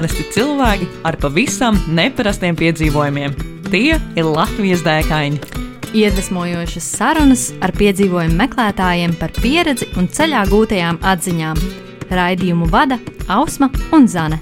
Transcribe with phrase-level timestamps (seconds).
[0.00, 3.34] Parasti cilvēki ar pavisam neparastiem piedzīvojumiem.
[3.66, 5.36] Tie ir Latvijas dēkaini.
[5.92, 11.60] Iedvesmojošas sarunas ar piedzīvojumu meklētājiem par pieredzi un ceļā gūtajām atziņām.
[12.16, 12.96] Raidījumu vada
[13.28, 14.40] Ausma un Zane.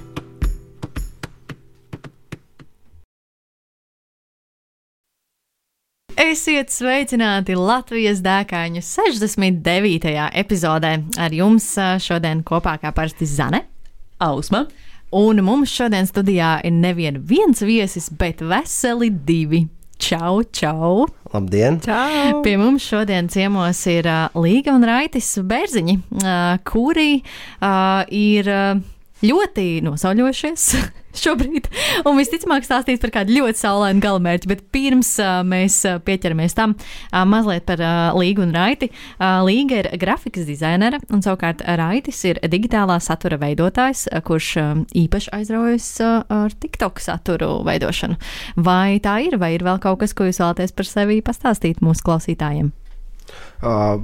[6.15, 10.19] Esiet sveicināti Latvijas dēkaņu 69.
[10.39, 10.99] epizodē.
[11.19, 11.73] Ar jums
[12.07, 13.67] šodien kopā kā parasti Zane.
[14.23, 14.69] Ausma.
[15.09, 19.63] Un mums šodien studijā ir nevien viens viesis, bet veseli divi.
[19.97, 21.07] Čau, čau!
[21.33, 21.79] Labdien!
[21.81, 22.43] Čau!
[22.45, 28.85] Pie mums šodien ciemos ir uh, Līga un Raitis Bērziņi, uh, kuri uh, ir uh,
[29.25, 30.65] ļoti nosauļojušies
[31.23, 31.67] šobrīd.
[32.07, 37.23] Un visticamāk stāstīs par kādu ļoti saulainu galamērķi, bet pirms uh, mēs pieķeramies tam uh,
[37.29, 38.91] mazliet par uh, Līgu un Raiti.
[39.19, 44.49] Līga ir grafikas dizainere, un savukārt Raitis ir digitālā satura veidotājs, kurš
[44.97, 48.19] īpaši aizraujas ar TikTok saturu veidošanu.
[48.63, 52.05] Vai tā ir, vai ir vēl kaut kas, ko jūs vēlaties par sevi pastāstīt mūsu
[52.07, 52.71] klausītājiem?
[53.59, 53.97] Uh,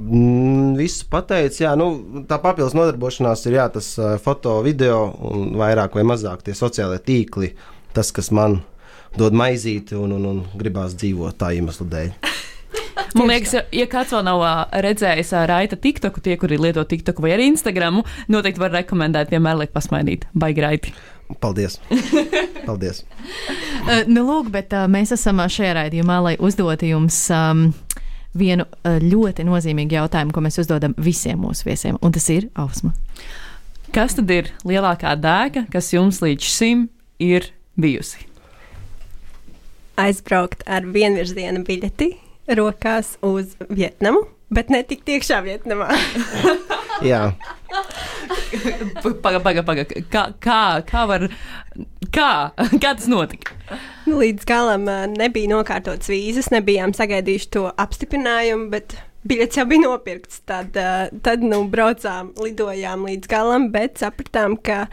[0.76, 1.88] visu pateicis, jā, nu,
[2.28, 7.00] tā papildus nodarbošanās ir jā, tas uh, foto, video un vairāk vai mazāk tie sociālie
[7.00, 7.54] tīkli,
[7.96, 8.60] tas, kas man
[9.16, 12.12] dod maizīti un, un, un gribās dzīvot tā iemesla dēļ.
[13.16, 14.42] Man liekas, ja kāds vēl nav
[14.84, 19.72] redzējis raita TikToku, tie, kuri lieto TikToku vai arī Instagramu, noteikti var rekomendēt vienmēr liek
[19.72, 20.26] pasmaidīt.
[20.36, 20.92] Baigi raiti.
[21.40, 21.78] Paldies!
[22.68, 23.02] Paldies.
[23.86, 27.18] uh, nu, lūk, bet uh, mēs esam šajā raidījumā, lai uzdotu jums.
[27.32, 27.70] Um,
[28.38, 32.92] vienu uh, ļoti nozīmīgu jautājumu, ko mēs uzdodam visiem mūsu viesiem, un tas ir ausma.
[33.94, 36.86] Kas tad ir lielākā dēka, kas jums līdz šim
[37.22, 38.26] ir bijusi?
[39.96, 42.10] Aizbraukt ar vienvirziena biļeti
[42.58, 45.88] rokās uz Vietnamu, bet ne tik tiekšā Vietnamā.
[47.10, 47.30] Jā.
[49.22, 49.84] Paga, paga, paga.
[50.12, 51.26] Kā, kā, kā var,
[52.16, 52.30] kā,
[52.82, 53.56] kā tas notika?
[54.06, 58.96] Nu, līdz galam uh, nebija nokārtotas vīzas, nebijām sagaidījuši to apstiprinājumu, bet
[59.26, 60.40] biļets jau bija nopirkts.
[60.48, 64.86] Tad, uh, tad nu, braucām, lidojām līdz galam, bet sapratām, ka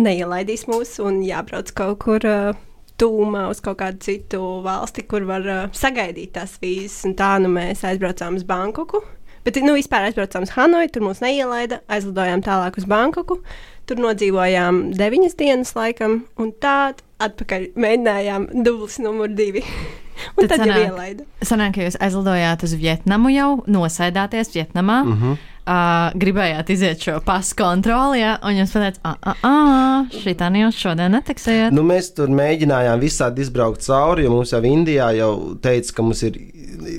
[0.00, 2.28] neielaidīs mūs un jābrauc kaut kur.
[2.28, 2.62] Uh,
[2.94, 7.00] Tūmā uz kaut kādu citu valsti, kur var uh, sagaidīt tās vīzes.
[7.08, 9.00] Un tā nu mēs aizbraucām uz Bankoku.
[9.44, 13.40] Bet, nu, vispār aizbraucām uz Hanoju, tur mūs neielaida, aizlidojām tālāk uz Bankoku.
[13.84, 19.64] Tur nodzīvojām deviņas dienas, laikam, un tā atpakaļ mēģinājām dublis numur divi.
[20.36, 21.26] un tad, tad sanāk, jau ielaida.
[21.44, 25.02] Sanāk, ka jūs aizlidojāt uz Vietnamu jau, nosēdāties Vietnamā.
[25.04, 30.36] Mm -hmm uh, gribējāt iziet šo pasu kontroli, ja, un jūs pateicāt, ah, ah, šī
[30.38, 31.74] tā jau šodien netiksiet.
[31.74, 36.22] Nu, mēs tur mēģinājām visādi izbraukt cauri, jo mums jau Indijā jau teica, ka mums
[36.26, 36.38] ir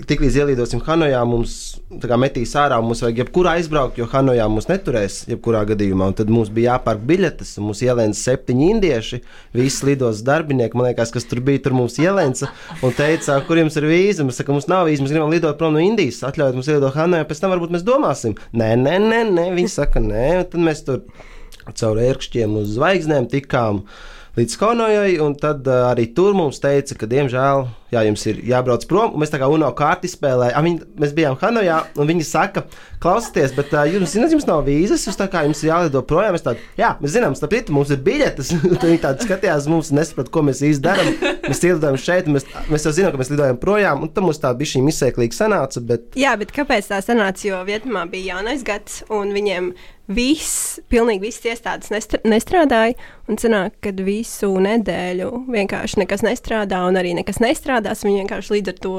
[0.10, 1.56] tiklīdz ielidosim Hanojā, mums
[2.22, 6.10] metīs ārā, mums vajag jebkurā aizbraukt, jo Hanojā mums neturēs, jebkurā gadījumā.
[6.12, 9.22] Un tad mums bija jāpērk biļetes, un mums ielēca septiņi indieši,
[9.56, 12.52] visi lidos darbinieki, man liekas, kas tur bija, tur mums ielēca
[12.86, 14.26] un teica, kur jums ir vīza.
[14.28, 17.28] Mēs sakām, mums nav vīza, mēs gribam lidot prom no Indijas, atļaujiet mums ielidot Hanojā,
[17.30, 18.36] pēc tam varbūt mēs domāsim.
[18.56, 19.48] Nē, nē, nē, nē.
[19.56, 21.04] viņi saka, nē, un tad mēs tur
[21.74, 23.86] caur ērkšķiem uz zvaigznēm tikām
[24.36, 28.84] līdz Hanojai, un tad uh, arī tur mums teica, ka diemžēl jā, jums ir jābrauc
[28.90, 29.14] prom.
[29.22, 30.68] Mēs tā kā UNO kārti spēlējām.
[30.68, 32.66] Viņi, mēs bijām Hanojā, un viņi saka,
[33.04, 36.36] klausieties, bet uh, jums, zināt, jums nav vīzas, jūs tā kā jums ir jālido projām.
[36.36, 38.52] Mēs tādu, jā, mēs zinām, starp citu, mums ir biļetes.
[38.84, 41.12] viņi tādi skatījās, mums nesaprot, ko mēs īsti darām.
[41.48, 44.52] Mēs ielidojam šeit, mēs, mēs jau zinām, ka mēs lidojam projām, un tam mums tā
[44.58, 45.84] bija šī izsēklīga sanāca.
[45.94, 46.12] Bet...
[46.20, 47.48] Jā, bet kāpēc tā sanāca?
[47.48, 49.72] Jo Vietnamā bija jaunais gads, un viņiem
[50.08, 51.92] viss, pilnīgi viss iestādes
[52.24, 52.96] nestrādāja.
[53.28, 58.06] Un sanāk, kad visu nedēļu vienkārši nekas nestrādā, un arī nekas nestrādā strādās.
[58.06, 58.96] Viņi vienkārši līdz ar to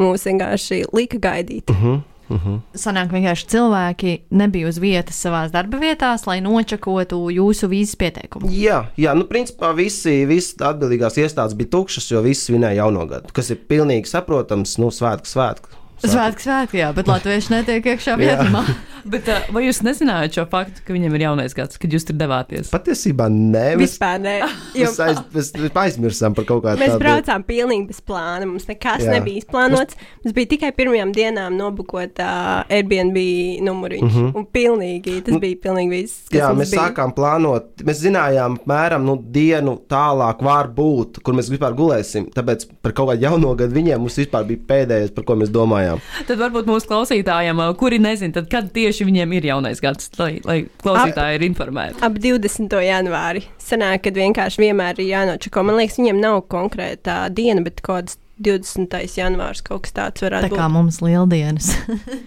[0.00, 1.70] mūs vienkārši lika gaidīt.
[1.70, 2.00] Uh -huh.
[2.30, 2.60] Uh -huh.
[2.74, 8.46] Sanāk, vienkārši cilvēki nebija uz vietas savā darba vietās, lai nočakotu jūsu vīzas pieteikumu.
[8.50, 13.32] Jā, jā nu, principā visi, visi atbildīgās iestādes bija tukšas, jo visi svinēja jauno gadu,
[13.32, 15.68] kas ir pilnīgi saprotams, nu, svētku, svētku.
[16.00, 18.64] Svētki, svētki, jā, bet latvieši netiek iekšā Vietnamā.
[19.12, 22.16] bet, uh, vai jūs nezinājāt šo faktu, ka viņam ir jaunais gads, kad jūs tur
[22.20, 22.70] devāties?
[22.72, 24.36] Patiesībā nē, mēs, Vispār nē.
[24.80, 26.84] Jo, mēs, aiz, mēs, mēs aizmirsām par kaut kādu tādu.
[26.84, 29.14] Mēs braucām pilnīgi bez plāna, mums nekas jā.
[29.16, 29.98] nebija izplānots.
[30.24, 33.18] Mums bija tikai pirmajām dienām nobukot uh, Airbnb
[33.66, 34.06] numuriņš.
[34.06, 34.32] Mm -hmm.
[34.38, 36.28] Un pilnīgi, tas bija pilnīgi viss.
[36.32, 36.88] Jā, mēs bija.
[36.88, 42.30] sākām plānot, mēs zinājām mēram nu, dienu tālāk var būt, kur mēs vispār gulēsim.
[42.34, 45.89] Tāpēc par kaut kādu jauno gadu viņiem mums vispār bija pēdējais, par ko mēs domājām
[45.90, 46.26] projām.
[46.28, 50.58] Tad varbūt mūsu klausītājiem, kuri nezina, tad kad tieši viņiem ir jaunais gads, lai, lai
[50.82, 52.00] klausītāji ap, ir informēti.
[52.06, 52.80] Ap 20.
[52.86, 53.44] janvāri.
[53.62, 55.64] Sanāk, kad vienkārši vienmēr ir jānočako.
[55.66, 58.96] Man liekas, viņiem nav konkrētā diena, bet kaut kāds 20.
[59.18, 60.56] janvārs kaut kas tāds varētu būt.
[60.56, 61.74] Tā kā mums lieldienas.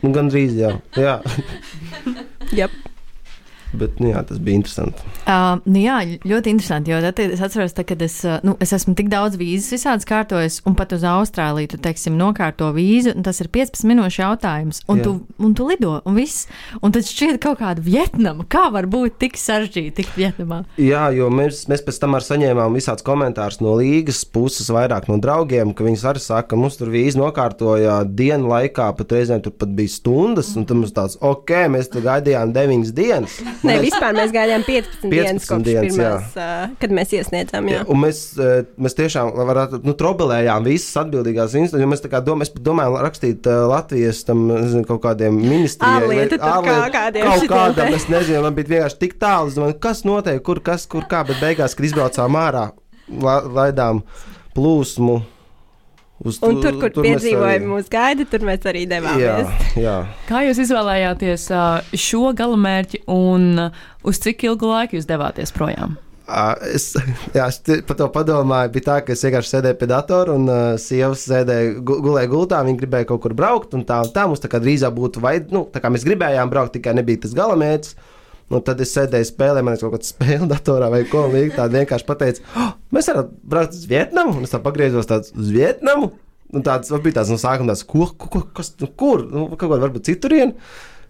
[0.03, 0.75] nu, Gan drīz jau.
[0.99, 1.19] Jā.
[2.53, 2.75] yep.
[3.73, 5.01] Bet, nu, jā, tas bija interesanti.
[5.23, 5.97] Uh, nu jā,
[6.27, 6.93] ļoti interesanti.
[6.93, 10.77] Jo tad es atceros, kad es, nu, es esmu tik daudz vīzes visādas kārtojis, un
[10.77, 15.07] pat uz Austrāliju, tu, teiksim, nokārto vīzu, un tas ir 15 minūšu jautājums, un, Jā.
[15.07, 16.47] tu, un tu lido, un viss.
[16.83, 18.45] Un tad šķiet kaut kāda Vietnama.
[18.49, 20.63] Kā var būt tik sarežģīti tikt Vietnamā?
[20.81, 25.17] Jā, jo mēs, mēs pēc tam arī saņēmām visādus komentārus no līgas puses, vairāk no
[25.21, 29.55] draugiem, ka viņi arī saka, ka mums tur vīzi nokārtoja dienu laikā, pat reizēm tur
[29.57, 33.39] pat bija stundas, un tam mums tāds, ok, mēs tur gaidījām 9 dienas.
[33.63, 37.69] Nē, vispār mēs gaidījām 15, 15 dienas kopš dienas, pirmās, uh, kad mēs iesniedzām.
[37.71, 37.79] Jā.
[37.79, 37.85] Jā.
[37.91, 41.91] Un mēs, eh, mēs tiešām varētu, nu, trobelējām visas atbildīgās institūcijas.
[41.93, 46.03] Mēs kā domājam, mēs pat domājam rakstīt uh, Latvijas tam, nezinu, kaut kādiem ministrijiem.
[46.03, 49.53] Ārlietu tur kā kādiem kaut kādam, es nezinu, man bija vienkārši tik tālu.
[49.55, 52.67] Domāju, kas notiek, kur, kas, kur kā, bet beigās, kad izbraucām ārā,
[53.23, 54.03] la, laidām
[54.57, 55.21] plūsmu.
[56.23, 59.49] Uz, Un tur, kur mēs piedzīvojumi mūs gaida, tur mēs arī Jā, devāmies.
[59.75, 59.95] jā.
[60.29, 61.49] Kā jūs izvēlējāties
[61.99, 63.49] šo galamērķi un
[64.07, 65.97] uz cik ilgu laiku jūs devāties projām?
[66.71, 66.85] Es,
[67.35, 68.71] jā, es par to padomāju.
[68.77, 72.61] Bija tā, ka es vienkārši sēdēju pie datora un uh, sievas sēdēja, gu- gulēja gultā.
[72.63, 75.35] Viņa gribēja kaut kur braukt, un tā, un tā mums tā kā drīzāk būtu, vai,
[75.51, 77.97] nu, tā kā mēs gribējām braukt, tikai nebija tas galamērķis.
[78.53, 81.55] Un tad es sēdēju, spēlēju, man ir kaut kāda spēle datorā vai ko līdzīga.
[81.57, 84.37] Tā vienkārši pateica, oh, mēs varam braukt uz Vietnamu.
[84.37, 86.11] Un es tā pagriezos tāds uz Vietnamu.
[86.53, 89.47] Un tāds man bija tāds no sākuma, tāds, ko, ko, ko, kas, nu, kur, nu,
[89.55, 90.53] kaut kā varbūt citurien.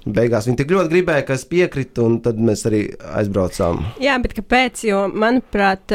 [0.03, 2.83] Beigās viņi tik ļoti gribēja, ka es piekritu, un tad mēs arī
[3.19, 3.81] aizbraucām.
[4.03, 4.83] Jā, bet kāpēc?
[4.87, 5.93] Jo, manuprāt,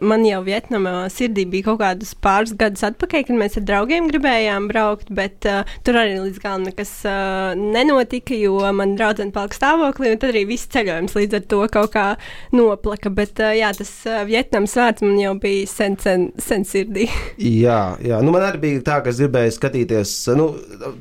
[0.00, 4.68] man jau Vietnamā sirdī bija kaut kādus pāris gadus atpakaļ, kad mēs ar draugiem gribējām
[4.70, 10.12] braukt, bet uh, tur arī līdz galam nekas uh, nenotika, jo man draudzene palika stāvoklī,
[10.14, 12.06] un tad arī viss ceļojums līdz ar to kaut kā
[12.54, 13.12] noplaka.
[13.12, 17.08] Bet uh, jā, tas uh, Vietnams vārds man jau bija sen, sen, sen sirdī.
[17.62, 18.18] Jā, jā.
[18.24, 20.12] Nu, man arī bija tā, ka es gribēju skatīties.
[20.38, 20.48] Nu,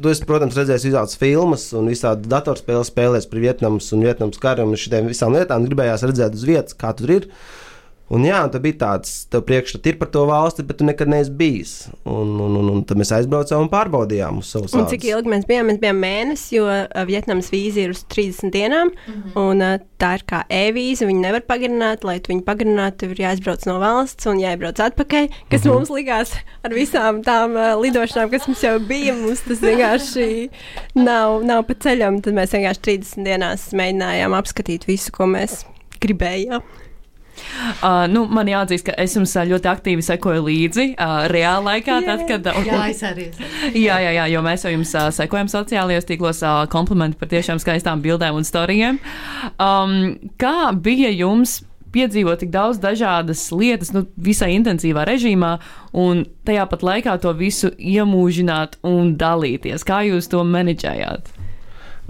[0.02, 4.68] tu esi, protams, redzējis visādas filmas un visādi datorspēles, spēlēs par Vietnamas un Vietnamas karu
[4.68, 5.68] un šīm visām lietām.
[5.70, 7.30] Gribējās redzēt uz vietas, kā tur ir.
[8.12, 11.08] Un jā, un tad bija tāds, tev priekšstats ir par to valsti, bet tu nekad
[11.12, 11.74] neesi bijis.
[12.04, 15.48] Un, un, un, un tad mēs aizbraucām un pārbaudījām uz savu Un cik ilgi mēs
[15.48, 15.70] bijām?
[15.72, 16.66] Mēs bijām mēnesi, jo
[17.08, 18.92] Vietnamas vīza ir uz 30 dienām.
[18.92, 19.38] Mm -hmm.
[19.40, 21.08] un, tā ir kā e-vīza.
[21.08, 22.98] Viņi nevar pagarināt, lai tu viņu pagarinātu.
[23.06, 25.32] Tev ir jāizbrauc no valsts un jāizbrauc atpakaļ.
[25.50, 25.74] Kas mm -hmm.
[25.74, 29.16] mums likās ar visām tām uh, lidošanām, kas mums jau bija.
[29.16, 30.50] Mums tas vienkārši
[30.96, 32.22] nav, nav pa ceļam.
[32.22, 35.64] Tad mēs vienkārši 30 dienās mēģinājām apskatīt visu, ko mēs
[36.02, 36.62] gribējām.
[37.82, 41.98] Uh, nu, man jāatzīst, ka es jums ā, ļoti aktīvi sekoju līdzi uh, reālā laikā,
[42.06, 42.52] tad, kad.
[42.52, 43.28] Uh, Jā, es arī.
[43.72, 47.62] Jā, jā, jā, jo mēs jau jums uh, sekojam sociālajos tīklos, uh, komplimenti par tiešām
[47.62, 49.02] skaistām bildēm un storijiem.
[49.62, 49.98] Um,
[50.42, 51.62] kā bija jums
[51.92, 55.58] piedzīvot tik daudz dažādas lietas, nu, visai intensīvā režīmā,
[55.98, 59.86] un tajā pat laikā to visu iemūžināt un dalīties?
[59.88, 61.34] Kā jūs to menedžējāt?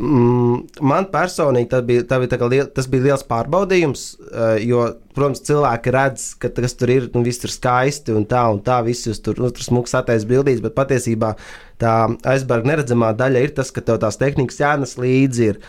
[0.01, 4.87] Mm, man personīgi tas bija, tā bija tā liel, tas bija liels pārbaudījums, eh, jo,
[5.13, 8.79] protams, cilvēki redz, ka tas tur ir, nu, viss tur skaisti un tā, un tā,
[8.87, 11.35] viss jūs tur, nu, tur smūgs attēls bildīs, bet patiesībā
[11.81, 11.95] tā
[12.33, 15.51] aizberga neredzamā daļa ir tas, ka tev tās tehnikas jānes līdzi.
[15.51, 15.61] Ir.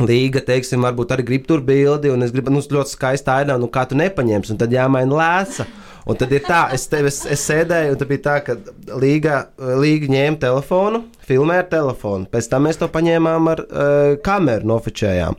[0.00, 3.68] Līga, teiksim, varbūt arī grib tur bildi, un es gribu, nu, ļoti skaisti ainā, nu,
[3.72, 5.66] kā tu nepaņemsi, un tad jāmaina lēsa.
[6.08, 8.56] Un tad ir tā, es, te, es, es sēdēju, un tad bija tā, ka
[8.98, 9.36] Līga,
[9.78, 12.26] Līga ņēma telefonu, filmēja ar telefonu.
[12.32, 15.38] Pēc tam mēs to paņēmām ar uh, kameru, nofočējām.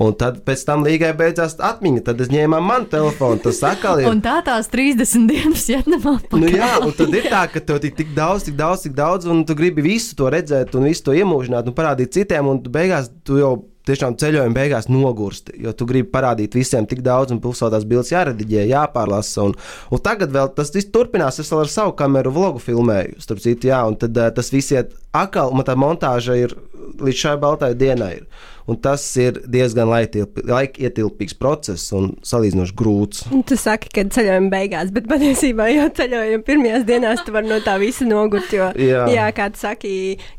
[0.00, 3.40] Un tad pēc tam Līgai beidzās atmiņa, tad es ņēmu manu telefonu.
[3.44, 4.10] Tas atkal ir.
[4.10, 6.16] Un tā tās 30 dienas Vietnamā.
[6.34, 9.28] Nu, jā, un tad ir tā, ka tev ir tik daudz, tik daudz, tik daudz,
[9.30, 13.12] un tu gribi visu to redzēt, un visu to iemūžināt, un parādīt citiem, un beigās
[13.26, 13.54] tu jau
[13.88, 17.86] tiešām ceļojuma beigās nogursti, jo tu gribi parādīt visiem tik daudz, un plus vēl tās
[17.88, 19.46] bildes jārediģē, jāpārlasa.
[19.48, 19.56] Un,
[19.90, 21.40] un tagad vēl tas viss turpinās.
[21.42, 24.72] Es vēl ar savu kameru vlogu filmēju, starp citu, jā, un tad uh, tas viss
[24.74, 26.56] iet atkal, un tā montāža ir
[27.00, 28.14] līdz šai baltai dienai.
[28.20, 28.48] Ir.
[28.68, 33.24] Un tas ir diezgan laikietilpīgs process un salīdzinoši grūts.
[33.48, 37.78] Tu saki, ka ceļojuma beigās, bet patiesībā jau ceļojuma pirmajās dienās tu vari no tā
[37.82, 38.52] visa nogurt.
[38.54, 39.06] Jo, Jā.
[39.10, 39.94] jā, kā tu saki,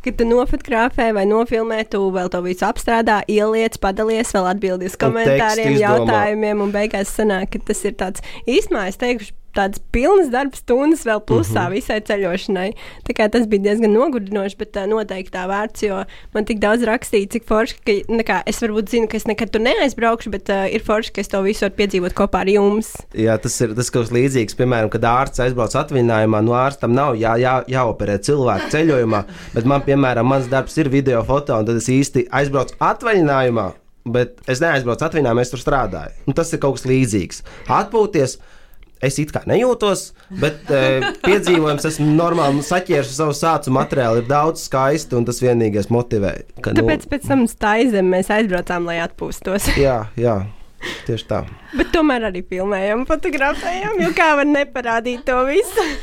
[0.06, 4.98] kad tu nofotografē vai nofilmē, tu vēl to visu apstrādā, ieliec, padalies, vēl atbildi uz
[5.02, 10.62] komentāriem, jautājumiem, un beigās sanāk, ka tas ir tāds īstenībā, es teikšu, tāds pilns darbs
[10.64, 11.76] stundas vēl plusā uh -huh.
[11.76, 12.70] visai ceļošanai.
[13.08, 16.84] Tā kā tas bija diezgan nogurdinoši, bet uh, noteikti tā vērts, jo man tik daudz
[16.88, 17.92] rakstīja, cik forši, ka
[18.28, 21.32] kā, es varbūt zinu, ka es nekad tur neaizbraukšu, bet uh, ir forši, ka es
[21.32, 22.92] to visu varu piedzīvot kopā ar jums.
[23.18, 24.58] Jā, tas ir tas kas līdzīgs.
[24.60, 29.24] Piemēram, kad ārsts aizbrauc atvaļinājumā, no ārstam nav jā, jā, jāoperē cilvēku ceļojumā,
[29.56, 33.70] bet man, piemēram, mans darbs ir video foto, un tad es īsti aizbraucu atvaļinājumā.
[34.12, 36.16] Bet es neaizbraucu atvaļinājumā, es tur strādāju.
[36.26, 37.44] Un tas ir kaut kas līdzīgs.
[37.70, 38.40] Atpūties,
[39.02, 44.22] Es it kā nejūtos, bet e, piedzīvojums esmu normāli saķēris savu sācu materiālu.
[44.22, 46.36] Ir daudz skaisti, un tas vienīgais motivē.
[46.62, 49.72] Ka, nu, Tāpēc pēc tam staigājām, mēs aizbraucām, lai atpūstos.
[49.88, 50.36] jā, jā,
[51.08, 51.40] tieši tā.
[51.74, 55.88] Bet tomēr arī filmējām, fotografējām, jo kā var neparādīt to visu.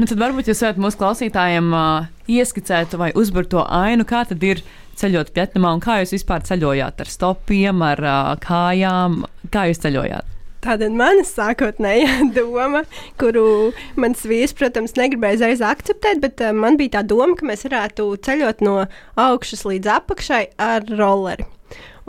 [0.00, 4.40] Nu, tad varbūt jūs varat mūsu klausītājiem uh, ieskicēt vai uzburt to ainu, kā tad
[4.48, 4.62] ir
[4.96, 9.18] ceļot Vietnamā un kā jūs vispār ceļojāt ar stopiem, ar uh, kājām,
[9.52, 10.39] kā jūs ceļojāt?
[10.60, 12.82] Tāda ir mana sākotnējā doma,
[13.20, 13.44] kuru
[14.00, 18.10] mans vīrs, protams, negribēja uzreiz akceptēt, bet uh, man bija tā doma, ka mēs varētu
[18.26, 18.74] ceļot no
[19.20, 21.48] augšas līdz apakšai ar rolleri.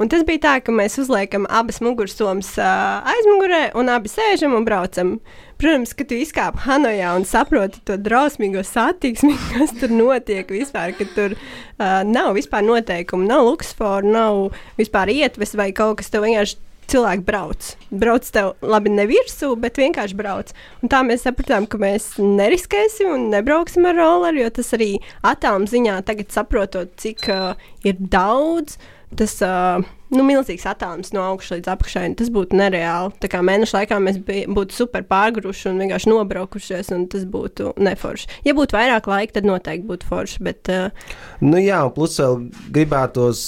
[0.01, 4.65] Un tas bija tā, ka mēs uzliekam abas mugursomas uh, aizmugurē un abi sēžam un
[4.67, 5.13] braucam.
[5.61, 11.07] Protams, ka tu izkāp Hanojā un saproti to drausmīgo satiksmi, kas tur notiek vispār, ka
[11.15, 16.59] tur uh, nav vispār noteikumu, nav luksforu, nav vispār ietves vai kaut kas tev vienkārši
[16.91, 17.71] cilvēki brauc.
[18.03, 20.53] Brauc tev labi ne virsū, bet vienkārši brauc.
[20.83, 24.91] Un tā mēs sapratām, ka mēs neriskēsim un nebrauksim ar rolleri, jo tas arī
[25.27, 27.53] attāluma ziņā tagad saprotot, cik uh,
[27.87, 28.77] ir daudz.
[29.19, 29.81] Tas uh,
[30.15, 32.03] nu, milzīgs attālums no augšas līdz apakšai.
[32.19, 33.11] Tas būtu nereāli.
[33.23, 37.73] Tā kā mēneša laikā mēs bij, būtu super pārgruši un vienkārši nobraukušies, un tas būtu
[37.81, 38.29] neforši.
[38.47, 40.43] Ja būtu vairāk laika, tad noteikti būtu forši.
[40.47, 42.37] Bet, uh, Nu, jā, un plus vēl
[42.71, 43.41] gribētos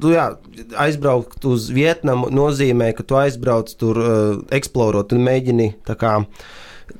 [0.00, 0.30] nu, jā,
[0.80, 2.30] aizbraukt uz Vietnamu.
[2.32, 6.22] nozīmē, ka tu aizbrauc tur, uh, eksplorot un mēģini kā.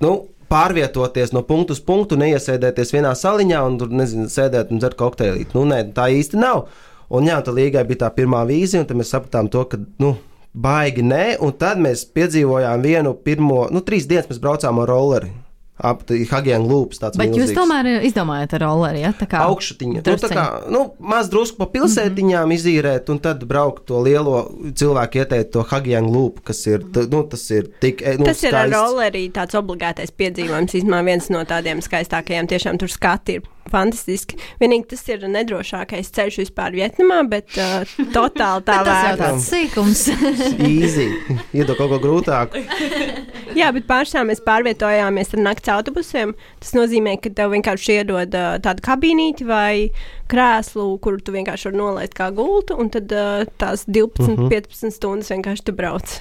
[0.05, 0.19] Nu,
[0.51, 5.55] Pārvietoties no punktu uz punktu, neiesēdēties vienā saliņā un tur nezinu, sēdēt un dzert kokteilīti.
[5.55, 6.65] Nu, nē, tā īsti nav.
[7.11, 10.15] Un jā, tā līgai bija tā pirmā vīzija, un tad mēs sapratām to, ka, nu,
[10.55, 15.33] baigi nē, un tad mēs piedzīvojām vienu pirmo, nu, trīs dienas mēs braucām ar rolleri.
[15.81, 17.57] Ap Hagienu lūpas tāds Bet jūs milzīgs.
[17.57, 19.15] tomēr izdomājat ar rolleri, ja?
[19.17, 20.03] Tā kā augšatiņa.
[20.05, 22.59] Nu, tā kā nu, maz drusku pa pilsētiņām mm -hmm.
[22.59, 27.23] izīrēt, un tad braukt to lielo cilvēku ieteikt to Hagienu lūpu, kas ir, t, nu,
[27.23, 28.03] tas ir tik.
[28.03, 28.77] e, Nu, tas ir ar skaists.
[28.77, 30.75] rolleri tāds obligātais piedzīvojums.
[30.75, 34.39] Īstenībā viens no tādiem skaistākajiem, tiešām tur skati ir fantastiski.
[34.61, 39.21] Vienīgi tas ir nedrošākais ceļš vispār Vietnamā, bet uh, totāli tā Tas jau vērts.
[39.25, 40.05] tāds sīkums.
[40.71, 41.09] Easy.
[41.57, 42.63] Iedod kaut ko grūtāku.
[43.59, 46.35] Jā, bet pārsvarā mēs pārvietojāmies ar nakts autobusiem.
[46.63, 49.91] Tas nozīmē, ka tev vienkārši iedod uh, tādu kabīnīti vai
[50.31, 54.49] krēslu, kur tu vienkārši vari nolaist kā gultu, un tad uh, tās 12, uh -huh.
[54.53, 56.21] 15 stundas vienkārši tu brauc.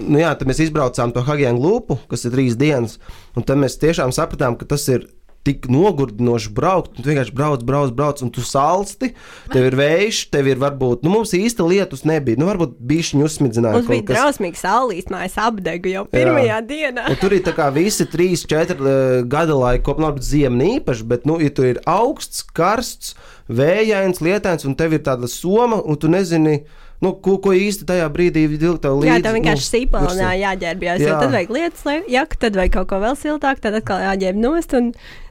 [0.00, 2.98] Nu, jā, tad mēs izbraucām to Hagienu lūpu, kas ir trīs dienas,
[3.36, 5.08] un tad mēs tiešām sapratām, ka tas ir.
[5.46, 9.14] Tik nogurdinoši braukt, tu vienkārši brauc, brauc, brauc, un tu salsti.
[9.48, 12.36] Tev ir vējš, tev ir varbūt, nu, mums īsti lietus nebija.
[12.40, 13.80] Nu, varbūt šī uzsmidzināja.
[13.80, 17.06] Mums bija drausmīgs saulīs, mājas apdegu jau pirmajā dienā.
[17.08, 21.08] Un tur ir tā kā visi trīs, četri uh, gada laiki, kopumā labi ziema īpaši,
[21.08, 23.14] bet, nu, ja tur ir augsts, karsts,
[23.48, 26.60] vējains, lietains, un tev ir tāda soma, un tu nezini,
[27.04, 29.10] nu, ko, ko īsti tajā brīdī vilkt tev līdzi.
[29.10, 31.02] Jā, tev vienkārši nu, sīpolnā jāģērbjas.
[31.02, 31.08] Jā.
[31.08, 31.18] Jā.
[31.22, 34.76] Tad vajag lietas, lai jaku, tad vajag kaut ko vēl siltāku, tad atkal jāģērb nost
[34.78, 34.90] un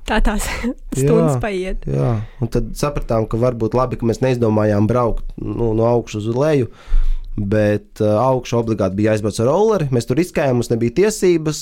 [0.10, 0.48] tā tās
[0.98, 1.42] stundas Jā.
[1.44, 1.86] paiet.
[1.90, 6.40] Jā, un tad sapratām, ka varbūt labi, ka mēs neizdomājām braukt nu, no augšas uz
[6.40, 6.72] leju.
[7.40, 9.92] Bet uh, augšā obligāti bija jāizbrauc ar rolleri.
[9.96, 11.62] Mēs tur riskējām, mums nebija tiesības.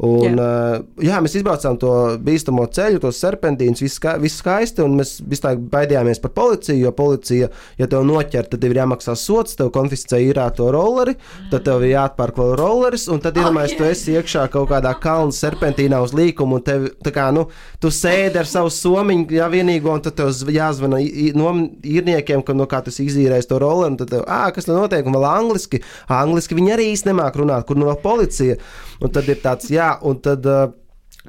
[0.00, 0.32] Un, jā.
[0.32, 1.90] Uh, jā, mēs izbraucām to
[2.24, 4.80] bīstamo ceļu, tos serpentīnus, viss, ska, viss skaisti.
[4.80, 9.12] un Mēs laiku baidījāmies par policiju, jo policija, ja tev noķer, tad tev ir jāmaksā
[9.18, 11.16] sots, tev konfiscē īrēto rolleri,
[11.52, 15.36] tad tev ir jāatpērk vēl rolleris, un tad iedomājies, tu esi iekšā kaut kādā kalnu
[15.36, 17.46] serpentīnā uz līkumu, un tev, kā, nu,
[17.82, 21.02] tu sēdi ar savu somiņu, jā, vienīgo, un tad tev zv- jāzvana
[21.36, 21.52] no
[21.84, 24.80] īrniekiem, ka, no kā tu esi izīrējis to rolleri, un tad tev, ā, kas tur
[24.80, 28.56] notiek, un vēl angliski, angliski viņi arī īsti nemāk runāt, kur nu vēl policija,
[29.00, 30.46] un tad ir tāds, jā, un tad.
[30.46, 30.76] Uh,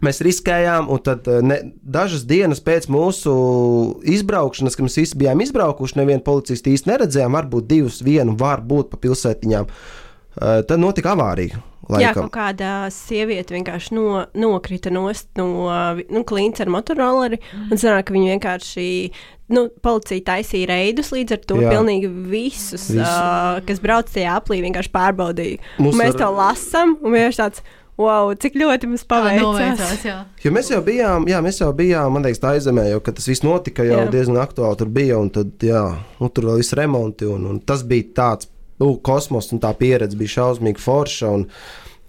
[0.02, 3.34] Mēs riskējām, un tad uh, ne, dažas dienas pēc mūsu
[4.08, 8.88] izbraukšanas, kad mēs visi bijām izbraukuši, nevienu policistu īsti neredzējām, varbūt divus, vienu var būt
[8.94, 9.68] pa pilsētiņām.
[9.68, 11.60] Uh, tad notika avārija.
[11.90, 12.30] Jā, Laikam.
[12.30, 15.68] kaut kāda sieviete vienkārši no, nokrita nost no
[16.08, 17.42] nu, klints ar motorolleri.
[17.68, 18.88] Un sanāk, ka viņi vienkārši.
[19.52, 21.58] Nu, policija taisīja reidus līdz ar to.
[21.60, 21.68] Jā.
[21.68, 21.74] Jā.
[21.76, 23.04] Pilnīgi visus, Visu.
[23.04, 25.60] uh, kas brauc tajā aplī, vienkārši pārbaudīja.
[25.84, 27.66] Mums mēs ar- to lasām, un vienkārši tāds,
[28.02, 30.06] wow, cik ļoti mums paveicās.
[30.06, 30.18] Jā.
[30.44, 33.46] Jo mēs jau bijām, jā, mēs jau bijām, man liekas, tā aizemē, kad tas viss
[33.46, 34.08] notika, jau jā.
[34.08, 34.14] Jā.
[34.16, 35.84] diezgan aktuāli tur bija, un tad, jā,
[36.20, 40.20] nu, tur vēl viss remonti, un, un tas bija tāds, nu, kosmos, un tā pieredze
[40.20, 41.48] bija šausmīgi forša, un,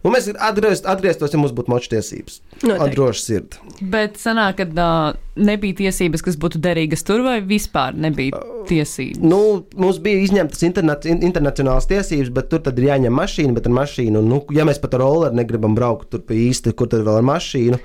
[0.02, 2.40] un mēs atgriezt, atgrieztos, ja mums būtu moču tiesības.
[2.62, 2.84] Noteikti.
[2.86, 3.60] Atdroši sirdi.
[3.92, 8.40] Bet sanāk, ka uh, nebija tiesības, kas būtu derīgas tur, vai vispār nebija
[8.70, 9.22] tiesības.
[9.22, 9.40] Nu,
[9.78, 13.76] mums bija izņemtas internet, in- internacionālas tiesības, bet tur tad ir jāņem mašīna, bet ar
[13.78, 17.20] mašīnu, nu, ja mēs pat ar rolleri negribam braukt tur pa īsti, kur tad vēl
[17.22, 17.78] ar mašīnu.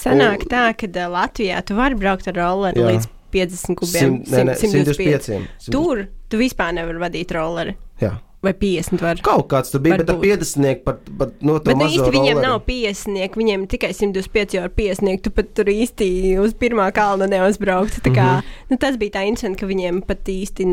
[0.00, 2.90] Sanāk tā, ka uh, Latvijā tu vari braukt ar rolleri Jā.
[2.94, 4.00] līdz 50 kubiem.
[4.24, 5.28] Simt- nē, nē, 100, 125.
[5.28, 5.70] 125.
[5.74, 7.76] Tur tu vispār nevari vadīt rolleri.
[8.02, 8.16] Jā.
[8.42, 9.20] Vai 50 var.
[9.24, 10.44] Kaut kāds tur bija, bet ar Varbūt.
[10.44, 12.46] 50 par, par no to Bet nu, īsti viņiem rolleri.
[12.46, 15.20] nav 50, viņiem tikai 125 jau ar 50.
[15.26, 16.08] Tu pat tur īsti
[16.40, 18.00] uz pirmā kalna neuzbrauktu.
[18.06, 18.40] Tā Kā, mm.
[18.40, 18.64] -hmm.
[18.70, 20.66] nu, tas bija tā interesanti, ka viņiem pat īsti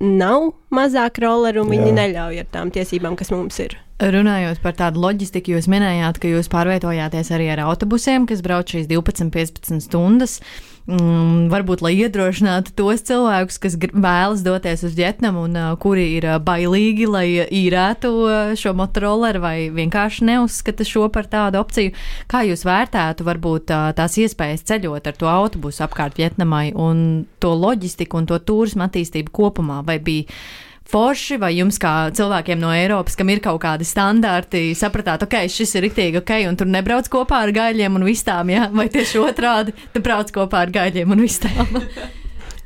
[0.00, 1.96] nav mazāk rolleru un viņi Jā.
[2.00, 3.76] neļauj ar tām tiesībām, kas mums ir.
[3.98, 8.86] Runājot par tādu loģistiku, jūs minējāt, ka jūs pārvietojāties arī ar autobusiem, kas brauc šīs
[8.86, 10.40] 12-15 stundas.
[10.88, 16.24] Mm, varbūt, lai iedrošinātu tos cilvēkus, kas vēlas doties uz Vietnamu un uh, kuri ir
[16.24, 21.92] uh, bailīgi, lai īrētu uh, šo motoroleru vai vienkārši neuzskata šo par tādu opciju.
[22.32, 27.52] Kā jūs vērtētu varbūt uh, tās iespējas ceļot ar to autobusu apkārt Vietnamai un to
[27.52, 29.82] loģistiku un to turismu attīstību kopumā?
[29.84, 30.40] Vai bija
[30.88, 35.76] forši, vai jums, kā cilvēkiem no Eiropas, kam ir kaut kādi standarti, sapratāt, ok, šis
[35.76, 39.76] ir rīktīgi ok, un tur nebrauc kopā ar gaļiem un vistām, jā, vai tieši otrādi,
[39.92, 41.76] tu brauc kopā ar gaļiem un vistām?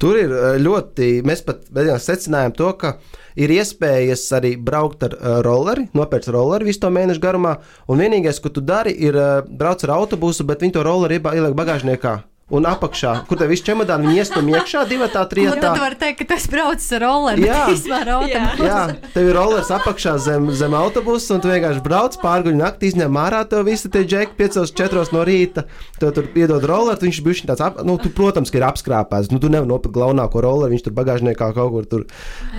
[0.02, 2.96] Tur ir eh, ļoti, mēs pat beigās secinājām to, ka
[3.38, 7.54] ir iespējas arī braukt ar uh, rolleri, nopērts rolleri visu to mēnešu garumā,
[7.86, 11.54] un vienīgais, ko tu dari, ir uh, braukt ar autobusu, bet viņi to rolleri ieliek
[11.54, 12.16] bagāžniekā.
[12.52, 15.60] Un apakšā, kur tev viss čemodāni, viņi iestum iekšā, divi tā trijotā.
[15.62, 17.60] tad var teikt, ka tas brauc ar rolleri, Jā.
[17.70, 18.66] vispār autobusu.
[18.66, 18.80] Jā,
[19.14, 23.40] tev ir rollers apakšā zem, zem autobusa, un tu vienkārši brauc pārguļu naktī, izņem ārā
[23.48, 25.64] to visu te džeku 5-4 no rīta.
[25.96, 29.32] Tev tur piedod rolleri, tu viņš bija tāds, ap, nu, tu, protams, ka ir apskrāpēts.
[29.32, 32.04] Nu, tu nevari nopirkt galvenāko rolleri, viņš tur bagāžniekā kaut kur tur,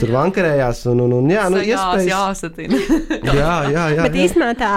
[0.01, 0.87] tur vankarējās.
[0.89, 2.09] Un, un, un, jā, nu, iespējas.
[2.09, 2.81] jāsatina.
[3.33, 4.03] Jā, jā, jā.
[4.03, 4.25] Bet jā.
[4.27, 4.71] īstenībā tā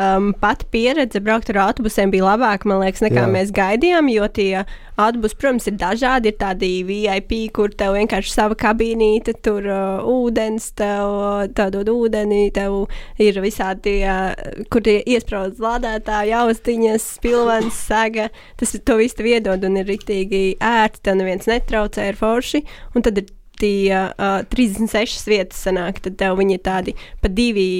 [0.00, 3.26] um, pati pieredze braukt ar autobusiem bija labāka, man liekas, nekā Jā.
[3.26, 3.32] Jā.
[3.36, 4.08] mēs gaidījām.
[4.12, 4.61] Jo tie
[5.00, 6.32] autobusi, protams, ir dažādi.
[6.32, 12.46] Ir tādi VIP, kur tev vienkārši sava kabīnīte, tur uh, ūdens, uh, tev dod ūdeni,
[12.54, 12.86] tev
[13.22, 14.32] ir visādi, uh,
[14.72, 18.30] kur ir iesprāstīts lādētāji, austiņas, pilvens, sega.
[18.60, 22.64] Tas to visu tev iedod un ir rīktīgi ērti, tev neviens netraucē, ir forši.
[22.96, 23.30] Un tad ir
[23.62, 27.70] tie uh, 36 vietas sanāk, tad tev viņi ir tādi pa divi.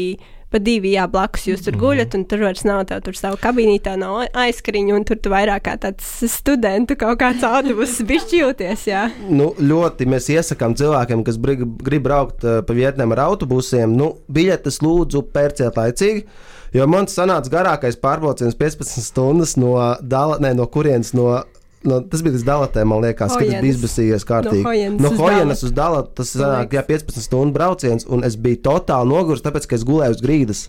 [0.53, 3.87] Pa divi, jā, blakus jūs tur guļat, un tur vairs nav tā, tur savu kabīnīti,
[3.87, 8.87] tā nav aizskriņa, un tur tu vairāk kā tāds students, kaut kāds autobuss, bišķi jūties,
[8.91, 9.07] jā.
[9.33, 14.13] Nu, ļoti mēs iesakām cilvēkiem, kas brig- grib braukt uh, pa vietnēm ar autobusiem, nu,
[14.29, 16.27] biļetes lūdzu pērciet laicīgi.
[16.73, 21.43] Jo man sanāca garākais pārbrauciens 15 stundas no, dala, ne, no kurienes no.
[21.85, 23.63] No, tas bija līdz dalatē, man liekas, ka tas Hojenas.
[23.65, 24.63] bija izbēsījies kārtīgi.
[24.63, 28.37] No Hojenas no uz Hojenas uz Dalatu tas sanāk, jā, 15 stundu brauciens, un es
[28.39, 30.61] biju totāli noguris, tāpēc, ka es gulēju uz grīdas.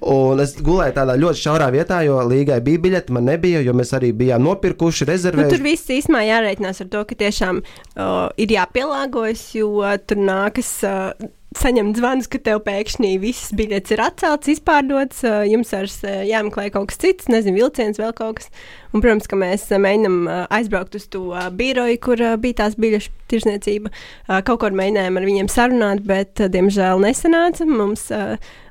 [0.00, 3.92] Un es gulēju tādā ļoti šaurā vietā, jo līgai bija biļete, man nebija, jo mēs
[3.98, 5.56] arī bijām nopirkuši, Nu, rezervējuši.
[5.56, 10.72] tur viss īstenībā jārēķinās ar to, ka tiešām uh, ir jāpielāgojas, jo tur nākas.
[10.82, 16.92] Uh, Saņemt zvanus, ka tev pēkšņi viss biļets ir atcelts, izpārdots, jums vairs jāmeklē kaut
[16.92, 18.52] kas cits, nezinu, vilciens, vēl kaut kas.
[18.94, 21.24] Un, protams, ka mēs mēģinām aizbraukt uz to
[21.58, 23.90] biroju, kur bija tās biļešu tirzniecība.
[23.90, 27.66] Uh, kaut ko mēģinājām ar viņiem sarunāt, bet, diemžēl, nesanāca.
[27.66, 28.06] Mums,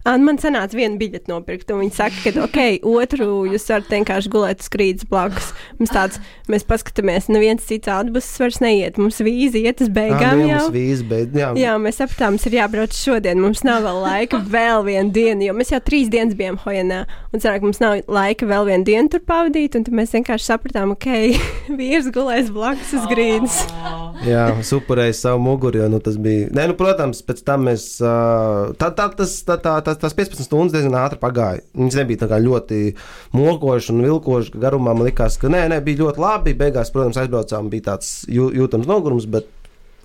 [0.10, 3.93] uh, ā, man sanāca viena biļete nopirkt, un viņi saka, ka, ok, otru jūs varat
[3.93, 5.52] vienkārši gulēt uz krītas blakus.
[5.80, 6.19] Mums tāds,
[6.50, 10.65] mēs paskatāmies, neviens cits autobuss vairs neiet, mums vīzi iet uz beigām jau.
[10.74, 13.39] Vīzi, bet, jā, Jā, mēs sapratām, mums ir jābrauc šodien.
[13.41, 17.02] Mums nav vēl laika vēl vienu dienu, jo mēs jau trīs dienas bijām Hojanā.
[17.34, 19.76] Un cerāk, mums nav laika vēl vienu dienu tur pavadīt.
[19.78, 21.10] Un tad mēs vienkārši sapratām, ok,
[21.80, 23.60] vīrs gulēs blakus uz grīdas.
[24.26, 26.48] Jā, es upurēju savu muguru, jo nu, tas bija.
[26.56, 27.89] Nē, nu, protams, pēc tam mēs.
[28.00, 31.63] Tā, tā, tas, tā, tā, tas, tas 15 stundas diezgan ātri pagāja.
[31.77, 32.81] Viņas nebija ļoti
[33.35, 36.55] mokošas un vilkošas, ka garumā man likās, ka nē, nē, bija ļoti labi.
[36.59, 39.49] Beigās, protams, aizbraucām, bija tāds jū, jūtams nogurums, bet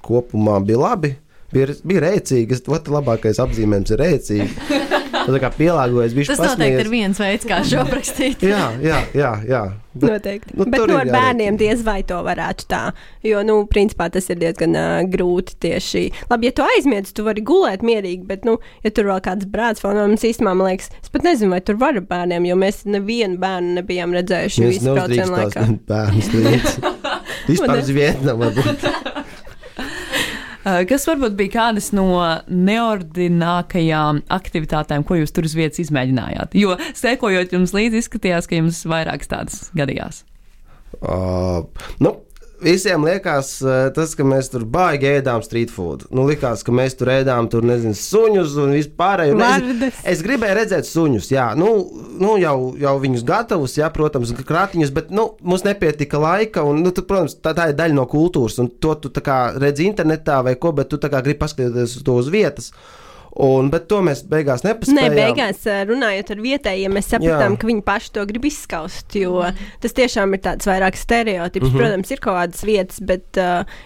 [0.04, 1.14] kopumā bija labi.
[1.54, 4.50] Bija, bija rēcīgi, tas labākais apzīmējums, ir rēcīgi.
[5.24, 8.44] Tā kā pielāgojas, bija Tas noteikti ir viens veids, kā šo aprakstīt.
[8.44, 9.32] Jā, jā, jā.
[9.48, 9.64] jā.
[9.94, 10.54] Bet, Noteikti.
[10.56, 12.82] nu, Nu, Bet ir ar bērniem diez vai to varētu tā.
[13.22, 16.04] Jo, nu, principā tas ir diezgan uh, grūti tieši.
[16.30, 19.82] Labi, ja tu aizmiedz, tu vari gulēt mierīgi, bet, nu, ja tur vēl kāds brālis
[19.84, 22.82] fonā, mums īstenībā, man liekas, es pat nezinu, vai tur var ar bērniem, jo mēs
[22.88, 26.94] nevienu bērnu nebijām redzējuši Mēs neuzdrīkstās bērnus līdzi.
[27.52, 28.50] Vispār uz Vietnamu
[30.64, 32.08] Kas varbūt bija kādas no
[32.48, 36.56] neordinākajām aktivitātēm, ko jūs tur uz vietas izmēģinājāt?
[36.56, 40.22] Jo sekojot jums līdzi, izskatījās, ka jums vairākas tādas gadījās.
[41.02, 41.66] Uh,
[42.00, 42.14] nu,
[42.62, 46.04] Visiem liekas, uh, tas, ka mēs tur baigi ēdām street food.
[46.14, 49.34] Nu, likās, ka mēs tur ēdām, tur nezinu, suņus un vispārējo.
[49.40, 49.90] Nezinu.
[50.06, 51.72] Es gribēju redzēt suņus, jā, nu,
[52.22, 56.64] nu jau, jau viņus gatavus, jā, protams, krātiņus, bet nu, mums nepietika laika.
[56.68, 59.12] Un, nu, tu, protams, tā, tā ir daļa no kultūras, un to tu
[59.58, 62.70] redzi internetā vai ko, bet tu gribi paskatīties to uz vietas.
[63.34, 65.14] Un, bet to mēs beigās Nē, nepaspējām.
[65.18, 67.58] beigās ā, runājot ar vietējiem, mēs sapratām, Jā.
[67.58, 69.16] ka viņi paši to grib izskaust.
[69.18, 69.48] Jo
[69.82, 71.66] tas tiešām ir tāds vairāk stereotips.
[71.66, 71.72] Mm.
[71.72, 71.78] -hmm.
[71.82, 73.40] Protams, ir kaut kādas vietas, bet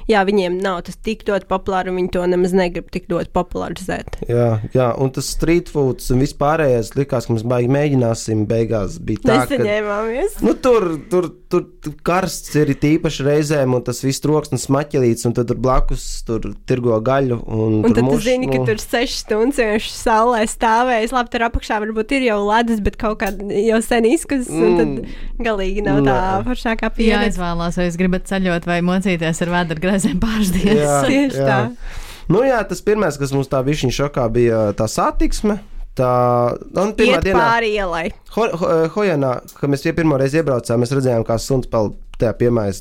[0.09, 4.21] jā, viņiem nav tas tik ļoti populārs, un viņi to nemaz negrib tik ļoti popularizēt.
[4.29, 8.45] Jā, jā, un tas street foods un vispārējais likās, ka mēs baigi mēģināsim.
[8.49, 10.39] Beigās bija tā, ka Nesaņēmāmies.
[10.43, 15.33] nu, tur, tur, tur, tur karsts ir tīpaši reizēm, un tas viss troksnis maķelīts, un
[15.33, 17.41] tad tur blakus tur tirgo gaļu.
[17.47, 21.15] Un, Un tur tad tu muš, zini, ka nu, tur sešas stundas vienkārši saulē stāvēs.
[21.15, 24.51] Labi, tur apakšā varbūt ir jau ledus, bet kaut kā jau sen izskatās.
[24.53, 27.15] Un tad galīgi nav tā foršākā pieredze.
[27.31, 30.85] Jāizvēlās, vai jūs gribat ceļot vai mocīties ar vēdru greizēm pāris dienas.
[30.85, 31.01] Jā.
[31.09, 31.59] Tieši tā.
[32.29, 35.57] Nu, jā, tas pirmais, kas mums tā bija šokā, bija tā satiksme.
[35.99, 36.11] Tā
[36.79, 38.05] un pirmā Iet dienā, pāri ielai.
[38.37, 42.81] Ho- Ho- Hojanā, kad mēs pirmo reizi iebraucām, mēs redzējām, kā suns peld tajā piemērais,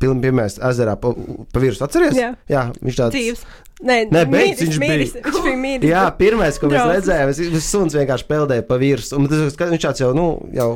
[0.00, 1.12] piemērais ezerā pa,
[1.52, 1.86] pa virsmu.
[1.86, 2.16] Atceries?
[2.18, 2.34] Jā.
[2.48, 3.42] jā viņš tāds Dzīves.
[3.78, 4.90] Nē, Nē, beidz, viņš bija.
[4.90, 5.84] miris, Viņš bija mīļš.
[5.86, 9.20] Jā, pirmais, ko mēs redzējām, tas suns vienkārši peldēja pa virsmu.
[9.20, 10.24] Un tas, viņš tāds jau, nu,
[10.56, 10.70] jau,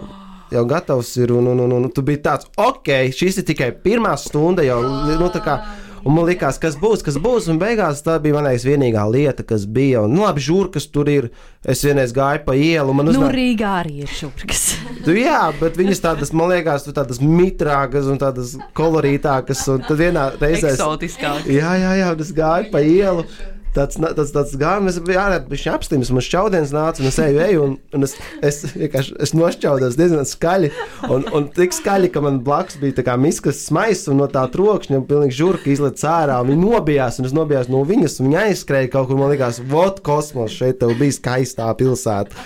[0.54, 1.32] jau gatavs ir.
[1.34, 4.78] Un, un, un, un tu biji tāds, ok, šis ir tikai pirmā stunda jau.
[5.18, 5.56] Nu, tā kā,
[6.04, 7.46] Un man liekas, kas būs, kas būs.
[7.52, 10.00] Un beigās tā bija manais vienīgā lieta, kas bija.
[10.02, 11.28] Un, nu, labi, žurkas tur ir.
[11.62, 12.90] Es vienreiz gāju pa ielu.
[12.94, 13.28] Man Nu, uznā...
[13.30, 14.64] Rīgā arī ir šurkas.
[15.06, 19.62] Tu, jā, bet viņas tādas, man liekas, tādas mitrākas un tādas kolorītākas.
[19.72, 20.72] Un tad vienā reizē.
[20.74, 21.46] es- Eksotiskāk.
[21.50, 23.24] Jā, jā, jā, un es gāju pa ielu.
[23.72, 27.38] Tāds, tāds, tāds gājums, es biju ārā, viņš apstīmis, man šķaudienas nāca, un es eju,
[27.40, 30.68] eju, un, un es, es vienkārši es nošķaudos diezgan skaļi,
[31.08, 35.38] un, un tik skaļi, ka man blakus bija miskas smaiss, un no tā trokšņa pilnīgi
[35.38, 39.08] žurka izlec ārā, un viņi nobijās, un es nobijās no viņas, un viņa aizskrēja kaut
[39.08, 42.36] kur, man liekas, vot kosmos, šeit tev bija skaistā pilsēta.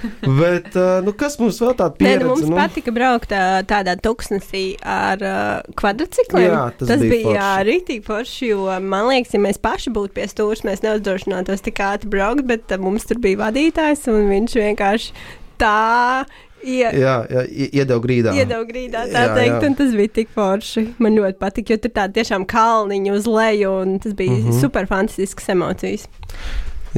[0.40, 2.24] Bet, uh, nu, kas mums vēl tāda Nē, pieredze?
[2.24, 2.56] nu, mums nu?
[2.58, 6.48] patika braukt ā, tādā tuksnesī ar uh, kvadrcikliem.
[6.48, 7.66] Jā, tas bija bija forši.
[7.70, 12.12] rītīgi forši, jo man liekas, ja mēs paši būtu pie stūra, mēs neuzdrošinātos tik ātri
[12.12, 15.26] braukt, bet uh, mums tur bija vadītājs un viņš vienkārši
[15.60, 16.24] tā.
[16.60, 18.34] Ie, Jā, jā, ie- iedeva grīdā.
[18.36, 19.68] Iedeva grīdā, tā Jā, teikt, jā.
[19.70, 20.82] un tas bija tik forši.
[21.00, 24.42] Man ļoti patika, jo tur tā tiešām kalniņa uz leju, un tas bija mm.
[24.44, 24.60] -hmm.
[24.60, 26.04] super fantastisks emocijas.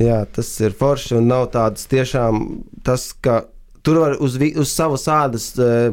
[0.01, 2.43] Jā, tas ir forši un nav tāds tiešām
[2.87, 3.43] tas, ka
[3.85, 5.93] tur var uz, vi- uz savas ādas uh,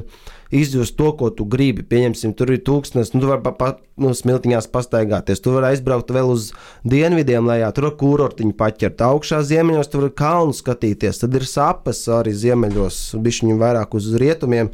[0.55, 1.83] izjust to, ko tu gribi.
[1.83, 3.69] Pieņemsim, tur ir tūkstnes, nu, tu vari pa, pa,
[4.01, 6.51] nu, smiltiņās pastaigāties, tu vari aizbraukt vēl uz
[6.87, 12.05] dienvidiem lejā, tur var kūrortiņu paķert, augšā ziemeļos tur var kalnu skatīties, tad ir sapes
[12.13, 14.71] arī ziemeļos, bišķiņu vairāk uz rietumiem.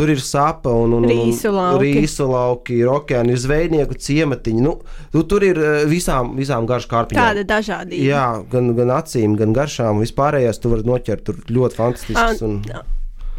[0.00, 1.90] Tur ir sapa un, un, un Rīsu lauki.
[2.00, 4.62] rīsu lauki, ir okeāni, ir zvejnieku ciematiņi.
[4.64, 4.78] Nu,
[5.12, 7.20] tu, tur ir eh, visām, visām garš kārpiņām.
[7.20, 8.06] Tāda dažādība.
[8.08, 10.00] Jā, gan, gan acīm, gan garšām.
[10.00, 11.26] Vispārējais tu vari noķert.
[11.28, 12.40] Tur ļoti fantastisks.
[12.46, 12.62] Un,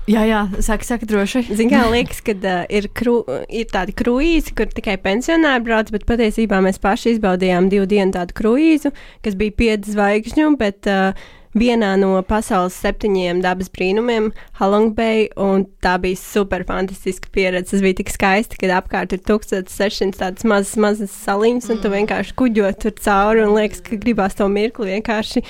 [0.09, 1.43] Jā, jā, saka, saka droši.
[1.53, 3.19] Ziniet, kā liekas, ka uh, ir, kru,
[3.53, 8.33] ir tādi kruīzi, kur tikai pensionāri brauc, bet patiesībā mēs paši izbaudījām divu dienu tādu
[8.35, 15.27] kruīzu, kas bija pieci zvaigžņu, bet uh, vienā no pasaules septiņiem dabas brīnumiem, Halong Bay,
[15.39, 17.73] un tā bija super fantastiska pieredze.
[17.73, 22.37] Tas bija tik skaisti, kad apkārt ir 1600 tādas mazas, mazas saliņas, un tu vienkārši
[22.39, 25.43] kuģo tur cauri, un liekas, ka gribās to mirkli vienkārši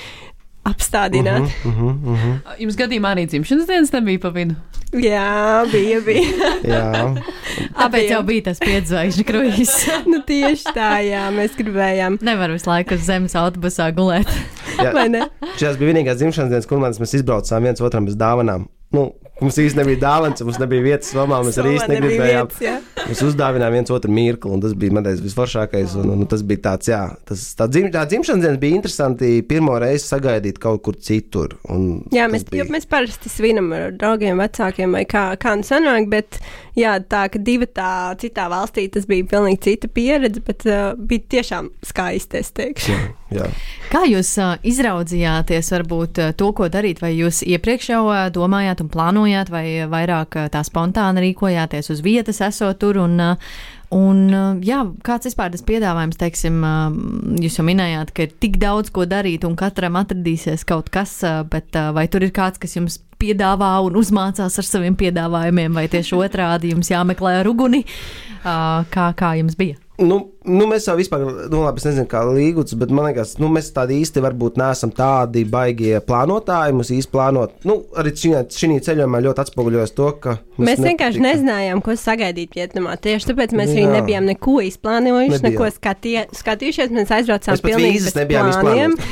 [0.64, 1.48] apstādināt.
[1.64, 2.38] uh -huh, uh -huh.
[2.58, 4.54] Jums gadījumā arī dzimšanas dienas nebija pa vidu.
[4.92, 6.50] Jā, bija, bija.
[6.74, 7.14] Jā,
[7.78, 9.86] Tāpēc jau bija tas piedzvaigžņu kruīzs.
[10.12, 12.18] nu, tieši tā, jā, mēs gribējām.
[12.20, 14.28] Nevar visu laiku uz zemes autobusā gulēt.
[14.76, 14.92] jā.
[14.92, 15.24] Vai ne?
[15.56, 18.68] šīs bija vienīgās dzimšanas dienas, kur mēs izbraucām viens otram bez dāvanām.
[18.92, 21.40] Nu, mums īstenībā nebija dāvāns, mums nebija vietas somā.
[21.40, 22.50] Mēs arī īstenībā nebija negribējām.
[22.52, 22.76] vietas, jā.
[23.08, 25.96] Mēs uzdāvinājām viens otru mirkli, un tas bija manais visforšākais.
[26.00, 29.32] Un, un, tas bija tāds, jā, tas, tā, dzim, tā dzimšanas diena bija interesanti.
[29.48, 31.56] Pirmo reizi sagaidīt kaut kur citur.
[31.72, 36.08] un Jā, mēs, bija- mēs parasti svinam ar draugiem, vecākiem vai kā, kā nu sanāk,
[36.12, 36.38] bet
[36.78, 41.26] jā, tā, ka divi tā citā valstī, tas bija pilnīgi cita pieredze, bet uh, bija
[41.36, 42.96] tiešām skaisti, es teikšu.
[43.32, 43.48] Jā.
[43.92, 48.84] Kā jūs uh, izraudzījāties, varbūt uh, to, ko darīt, vai jūs iepriekš jau uh, domājāt
[48.84, 53.00] un plānojāt, vai uh, vairāk uh, tā spontāni rīkojāties uz vietas, esot tur?
[53.04, 53.54] Un, uh,
[53.92, 58.60] un, uh, jā, kāds vispār tas piedāvājums, teiksim, uh, jūs jau minējāt, ka ir tik
[58.60, 62.76] daudz ko darīt un katram atradīsies kaut kas, uh, bet vai tur ir kāds, kas
[62.76, 67.84] jums piedāvā un uzmācās ar saviem piedāvājumiem, vai tieši otrādi jums jāmeklē ar uguni?
[68.42, 69.78] Kā, kā jums bija?
[70.02, 73.48] Nu, nu, mēs jau vispār, nu, labi, es nezinu, kā līguts, bet man liekas, nu,
[73.52, 76.74] mēs tādi īsti varbūt neesam tādi baigie plānotāji.
[76.76, 80.88] Mums īsti plānot, nu, arī šī ceļojumā ļoti atspoguļojas to, ka Mēs nepatika.
[80.88, 82.96] vienkārši nezinājām, ko sagaidīt Vietnamā.
[83.02, 83.92] Tieši tāpēc mēs arī Jā.
[83.98, 85.52] nebijām neko izplānojuši, Nebijām.
[85.52, 86.92] neko skatie, skatījušies.
[86.92, 88.96] Mēs aizbraucām Mēs pilnīgi bez plāniem.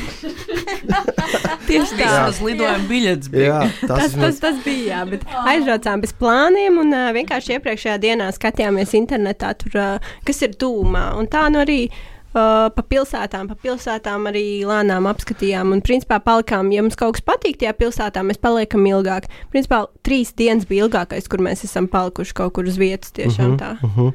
[1.67, 2.09] Tieši tā.
[2.27, 3.47] Tas lidojuma biļets bija.
[3.47, 7.97] Jā, tas, Tas, tas, tas bija, jā, bet aizbraucām bez plāniem un uh, vienkārši iepriekšējā
[8.01, 11.05] dienā skatījāmies internetā, tur, uh, kas ir tūmā.
[11.21, 11.83] Un tā nu arī
[12.31, 15.73] Uh, pa pilsētām, pa pilsētām arī lēnām apskatījām.
[15.75, 19.27] Un, principā, palikām, ja mums kaut kas patīk tajā pilsētā, mēs paliekam ilgāk.
[19.51, 23.11] Principā, trīs dienas bija ilgākais, kur mēs esam palikuši kaut kur uz vietas.
[23.19, 23.73] Tiešām tā.
[23.83, 24.13] Uh -huh.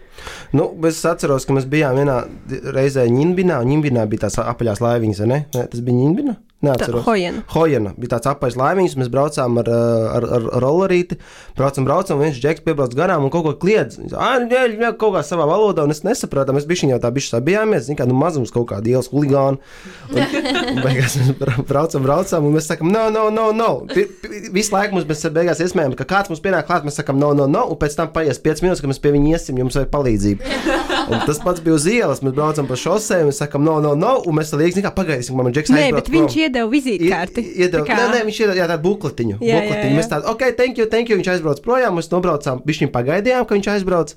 [0.57, 2.25] nu, es atceros, ka mēs bijām vienā
[2.73, 3.61] reizē Ņimbinā.
[3.61, 5.45] Ņimbinā bija tās apaļās laiviņas, vai ne?
[5.53, 6.37] tas bija Ņimbinā.
[6.65, 7.05] Neatceros.
[7.05, 7.43] Hojena.
[7.53, 11.19] Hojena bija tāds apaļs laimiņš, mēs braucām ar, ar, ar, ar rollerīti,
[11.59, 13.99] braucam, un viens džeks piebrauc garām un kaut ko kliedz.
[14.01, 17.85] Nē, nē, kaut kā savā valodā, un es nesapratu, mēs bišķiņ jau tā bišķi sabijāmies,
[17.91, 19.61] zin kā, nu mazums kaut kāda ielas huligāna.
[20.09, 20.23] Un,
[20.73, 21.35] un beigās mēs
[21.69, 23.71] braucam, braucam, un mēs sakam, no, no, no, no.
[24.57, 27.45] Visu laiku mums mēs beigās iesmējam, ka kāds mums pienāk klāt, mēs sakam, no, no,
[27.51, 30.57] no, un pēc tam paies 5 minūtes, kad mēs pie viņa iesim, jums vajag palīdzību.
[31.07, 33.93] Un tas pats bija uz ielas, mēs braucam pa šosei, un mēs sakam, no, no,
[33.99, 36.35] no, un mēs tad liekas, kā pagaidīsim, man džeks aizbrauc.
[36.47, 37.45] Iedeva vizītkarti.
[37.45, 39.37] I- Iedeva, kā- nē, nē, viņš iedeva jā, tādu bukletiņu.
[39.41, 39.93] Jā, jā, bukletiņu.
[39.93, 39.99] jā.
[40.01, 41.17] Mēs tādu, ok, thank you, thank you.
[41.21, 44.15] Viņš aizbrauc projām, mēs nobraucām, viņš viņu pagaidījām, ka viņš aizbrauc.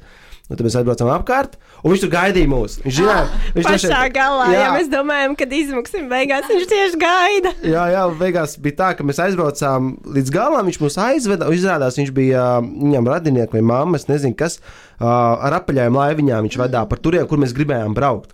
[0.50, 1.52] Un tad mēs aizbraucām apkārt,
[1.86, 2.80] un viņš tur gaidīja mūs.
[2.82, 6.98] Viņš zināja, viņš Pašā droši- galā, jā, ja mēs domājam, kad izmuksim beigās, viņš tieši
[7.04, 7.52] gaida.
[7.76, 10.66] Jā, jā, beigās bija tā, ka mēs aizbraucām līdz galam.
[10.66, 11.46] Viņš mūs aizveda.
[11.46, 14.58] un Izrādās, viņš bija ā, viņam radinieks vai mamma, es nezinu, kas
[15.00, 18.34] ā, ar apaļajām laiviņām viņš vedā par turiem, kur mēs gribējām braukt.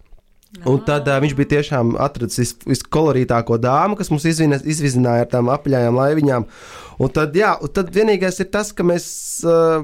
[0.63, 5.31] Un tad uh, viņš bija tiešām atradzis vis- viskolorītāko dāmu, kas mums izvina, izvizināja ar
[5.33, 6.45] tām apaļajām laiviņām.
[7.03, 9.05] Un tad, jā, un tad vienīgais ir tas, ka mēs,
[9.43, 9.83] uh,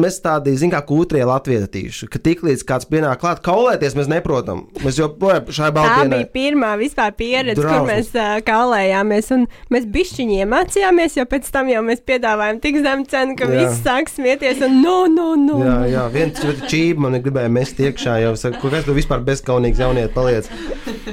[0.00, 4.64] mēs tādi, zinām, kā kūtrie latvietīši, ka tiklīdz kāds pienāk klāt, kaulēties mēs neprotam.
[4.82, 6.08] Mēs joprojām šai Tā baltiņai.
[6.16, 7.78] bija pirmā vispār pieredze, Drausmas.
[7.78, 9.30] kur mēs uh, kaulējāmies.
[9.36, 13.60] un Mēs bišķiņi iemācījāmies, jo pēc tam jau mēs piedāvājām tik zemu cenu, ka Jā.
[13.60, 14.62] viss sāk smieties.
[14.66, 15.60] Un, no, no, no.
[15.62, 19.78] Jā, jā, viens čība man gribēja mest iekšā, jau saka, "Ko kas tu vispār bezkaunīgs
[19.78, 20.50] jaunieti paliec.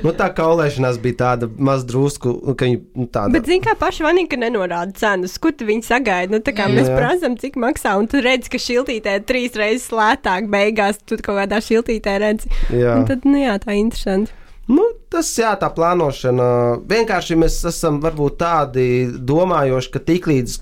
[0.03, 3.31] Nu, tā kaulēšanās bija tāda maz drusku, ka viņi nu, tāda.
[3.37, 6.31] Bet, zini, kā paši vanika nenorāda cenas, kur tu viņi sagaida.
[6.33, 6.73] Nu, tā kā Jā.
[6.75, 11.37] mēs prasām, cik maksā, un tu redz, ka šiltītē trīs reizes lētāk beigās, tu kaut
[11.37, 12.49] kādā šiltītē redzi.
[12.71, 12.97] Jā.
[12.97, 14.31] Un tad, nu jā, tā ir interesanti.
[14.67, 16.83] Nu, tas jā, tā plānošana.
[16.87, 20.57] Vienkārši mēs esam varbūt tādi domājoši, ka tiklīdz.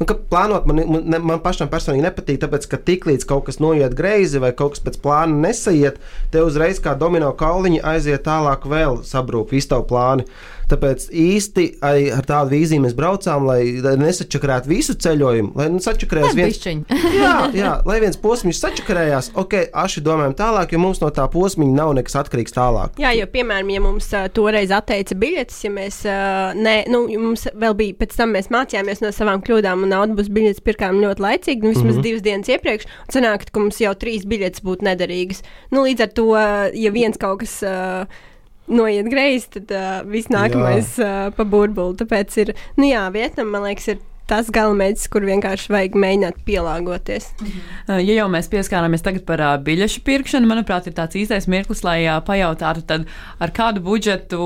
[0.00, 3.92] Nu, ka plānot man, man, man pašam personīgi nepatīk, tāpēc, ka tiklīdz kaut kas noiet
[3.96, 5.98] greizi vai kaut kas pēc plāna nesaiet,
[6.32, 10.28] te uzreiz kā domino kauliņi aiziet tālāk, vēl sabrūk visi tavi plāni.
[10.70, 13.60] Tāpēc īsti ar tādu vīziju mēs braucām, lai,
[13.98, 16.82] nesačakarētu visu ceļojumu, lai nu, sačakarējās viens Pišķiņ.
[17.20, 21.74] jā, jā, lai viens posms sačakarējās, ok, aši domājam tālāk, jo mums no tā posmiņa
[21.74, 23.00] nav nekas atkarīgs tālāk.
[23.02, 27.48] Jā, jo, piemēram, ja mums uh, toreiz atteica biļetes, ja mēs, uh, ne, nu, mums
[27.50, 31.64] vēl bija, pēc tam mēs mācījāmies no savām kļūdām, un autobusu biļetes pirkām ļoti laicīgi,
[31.64, 32.08] nu, vismaz mm -hmm.
[32.08, 35.42] divas dienas iepriekš, un sanāk, ka mums jau trīs biļetes būtu nederīgas.
[35.74, 37.62] Nu, līdz ar to, uh, ja viens kaut kas.
[37.66, 38.26] Uh,
[38.70, 41.96] Noiet greizi, tad uh, viss nākamais uh, pa burbuli.
[41.98, 47.30] Tāpēc ir, nu jā, Vietnam, man liekas, ir tas galamērķis, kur vienkārši vajag mēģināt pielāgoties.
[47.40, 51.82] Uh, Ja jau mēs pieskārāmies tagad par uh, biļešu pirkšanu, manuprāt, ir tāds īstais mirklis,
[51.86, 53.08] lai uh, pajautātu, tad
[53.42, 54.40] ar kādu budžetu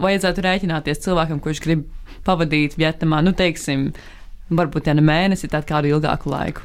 [0.00, 1.84] vajadzētu rēķināties cilvēkam, kurš grib
[2.26, 3.90] pavadīt Vietnamā, nu, teiksim,
[4.48, 6.64] varbūt ja ne mēnesi, tad kādu ilgāku laiku.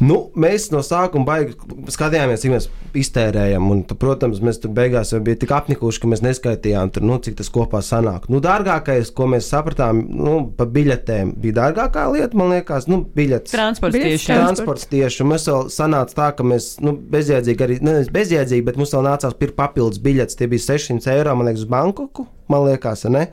[0.00, 1.54] Nu, mēs no sākuma baigi
[1.92, 3.66] skatījāmies, cik mēs iztērējam.
[3.72, 7.18] Un, tu, protams, mēs tur beigās jau bijām tik apnikuši, ka mēs neskaitījām, tur, nu,
[7.22, 8.28] cik tas kopā sanāk.
[8.32, 13.54] Nu, dārgākais, ko mēs sapratām, nu, pa biļetēm bija dārgākā lieta, man liekas, nu, biļetes.
[13.54, 14.26] Transports tieši.
[14.28, 14.62] transports.
[14.62, 18.80] Transports tieši, un mēs vēl sanāca tā, ka mēs, nu, bezjēdzīgi arī, ne bezjēdzīgi, bet
[18.80, 20.38] mums vēl nācās pirkt papildus biļetes.
[20.38, 23.28] Tie bija 600 eiro, man liekas, uz Bankoku, man liekas, ne?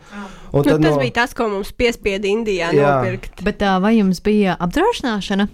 [0.49, 2.99] Un Nu, tas bija tas, ko mums piespieda Indijā Jā.
[2.99, 3.43] nopirkt.
[3.45, 5.45] Bet uh, vai jums bija apdrošināšana?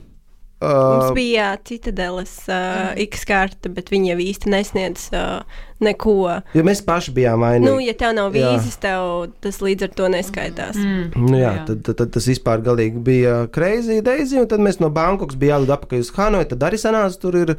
[0.66, 5.44] Mums Uh, bija citadeles uh, X karte, bet viņi jau īsti nesniedz uh,
[5.80, 6.42] neko.
[6.54, 7.66] jo mēs paši bijām vainīgi.
[7.68, 10.76] Nu, ja tev nav vīzes, tev tas līdz ar to neskaitās.
[10.78, 11.10] Mm.
[11.16, 11.66] Nu, jā, Jā.
[11.68, 15.56] tad, tad, tad tas vispār galīgi bija crazy daisy, un tad mēs no Bankokas bijām
[15.56, 16.48] jālido atpakaļ uz Hanoju.
[16.52, 17.52] Tad arī sanāca, tur ir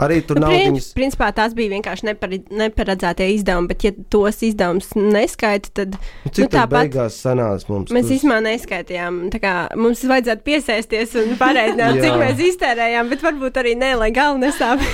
[0.00, 0.86] arī tur Nu, nav prin, viņas.
[0.96, 6.38] principā tās bija vienkārši nepari, neparedzētie izdevumi, bet, ja tos izdevumus neskaita, tad Nu, Cik
[6.38, 7.92] nu, nu, tāpat beigās sanāca mums?
[7.94, 9.20] mēs Tur- īstenībā neskaitījām.
[9.34, 14.10] Tā kā Mums vajadzētu piesēsties un pareizināt, cik mēs iztērējām, bet varbūt arī ne, lai
[14.14, 14.80] galva nesāp.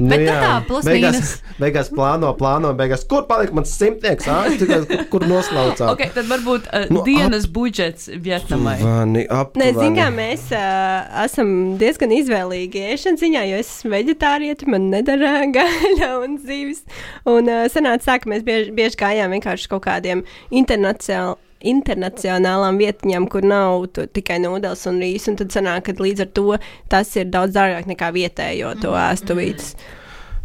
[0.00, 1.30] Nu, Bet nu jā, tā, plus beigās, mīnus.
[1.60, 4.38] Beigās plāno, plāno, beigās, kur palika mans simtnieks, ā?
[4.60, 5.86] Tikai kur- kur noslaucāt?
[5.94, 7.52] Okay, tad varbūt uh, Nu, dienas ap...
[7.56, 8.78] budžets Vietnamai.
[9.10, 9.72] Nē, aptuveni.
[9.76, 15.34] zināmā mērā mēs uh, esam diezgan izvēlīgi ēšanas ziņā, jo es esmu veģetārieti, man nedara
[15.58, 16.82] gaļa un zīves.
[17.28, 21.46] Un uh, sanāca tā, ka mēs bieži, bieži gājām vienkārši kaut kādiem internacionāliem.
[21.60, 26.30] Internacionālām vietņām, kur nav tu, tikai nūdeles un rīsi, un tad sanāk, ka līdz ar
[26.38, 26.44] to
[26.88, 29.74] tas ir daudz dārgāk nekā vietējo to ēstuvītes.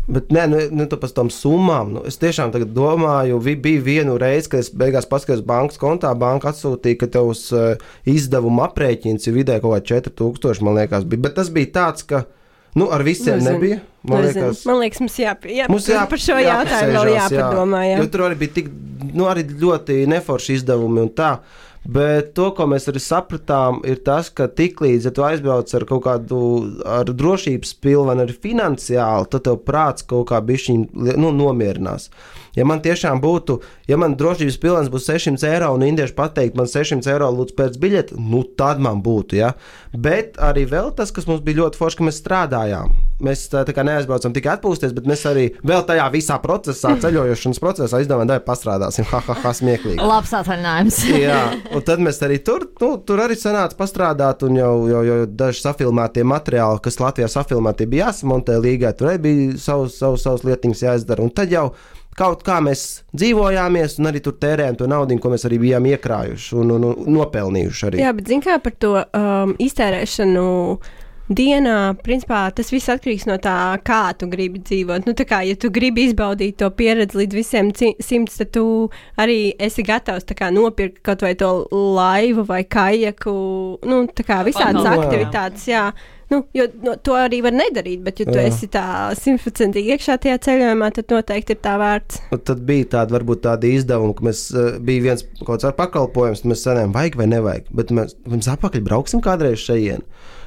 [0.06, 1.96] Bet nē, nu, nu par tām summām.
[1.96, 6.12] Nu, es tiešām domāju, vi, bija viena reize, kad es beigās paskatījos bankas kontā.
[6.14, 7.74] Banka atsūtīja, ka tavs uh,
[8.06, 11.08] izdevuma aprēķins ir vidēji kaut kāds 4000, man liekas.
[11.10, 11.26] Bija.
[11.26, 12.22] Bet tas bija tāds, ka
[12.78, 13.58] nu, ar visiem Nezinu.
[13.58, 13.82] nebija.
[14.06, 14.46] Man Nezinu.
[14.46, 17.84] liekas, man liekas, mums jā, jā, Mums jā, par šo jautājumu vēl jāpadomā.
[17.90, 18.00] Jā.
[18.04, 18.74] Jo tur arī bija tik,
[19.10, 21.38] nu, arī ļoti neforši izdevumi un tā.
[21.86, 26.04] Bet to, ko mēs arī sapratām, ir tas, ka tiklīdz ja tu aizbrauc ar kaut
[26.08, 26.40] kādu
[26.82, 30.88] ar drošības pilnu, arī finansiāli, tad tev prāts kaut kā bišķiņ
[31.22, 32.10] nu, nomierinās.
[32.56, 36.70] Ja man tiešām būtu, ja man drošības pilns būtu 600 eiro un indieši pateikt, man
[36.72, 39.40] 600 eiro lūdzu pēc biļeta, nu tad man būtu.
[39.42, 39.52] Ja?
[39.92, 42.96] Bet arī vēl tas, kas mums bija ļoti forši, ka mēs strādājām.
[43.26, 47.62] Mēs tā, tā kā neaizbraucam tikai atpūsties, bet mēs arī vēl tajā visā procesā, ceļošanas
[47.64, 50.00] procesā izdomājām, ka pastrādāsim, ha, ha, ha, smieklīgi.
[50.04, 51.02] Labs atvaļinājums.
[51.26, 51.42] Jā,
[51.76, 55.64] un tad mēs arī tur, nu, tur arī sanāca pastrādāt, un jau, jau, jau daži
[55.64, 60.84] safilmētie materiāli, kas Latvijā safilmēti, bija jāsamontē līgai, tur arī bija savas, savas, savas lietiņas
[60.88, 61.24] jāizdara.
[61.24, 61.70] Un tad jau
[62.16, 66.60] kaut kā mēs dzīvojāmies, un arī tur tērējām to naudu, ko mēs arī bijām iekrājuši
[66.62, 67.88] un, un, un nopelnījuši.
[67.90, 68.04] Arī.
[68.04, 70.46] Jā, bet zini kā par to um, iztērēšanu.
[71.26, 75.08] Dienā, principā, tas viss atkarīgs no tā, kā tu gribi dzīvot.
[75.10, 78.66] Nu, tā kā, ja tu gribi izbaudīt to pieredzi līdz visiem simts, tad tu
[79.18, 83.34] arī esi gatavs tā kā, nopirkt kaut vai to laivu vai kajaku,
[83.90, 85.08] nu, tā kā visādas Pakalpojumu.
[85.08, 85.66] aktivitātes.
[85.72, 85.88] Jā.
[86.30, 88.48] Nu, jo no, to arī var nedarīt, bet, ja tu Jā.
[88.50, 88.86] esi tā
[89.18, 92.24] simtprocentīgi iekšā tajā ceļojumā, tad noteikti ir tā vērts.
[92.34, 95.76] Un tad bija tāda, varbūt tāda izdevuma, ka mēs uh, bija viens kaut kāds ar
[95.78, 97.70] pakalpojums, tad mēs sanējām, vajag vai nevajag.
[97.78, 100.02] Bet mēs, mēs apakaļ brauksim kādreiz šeit.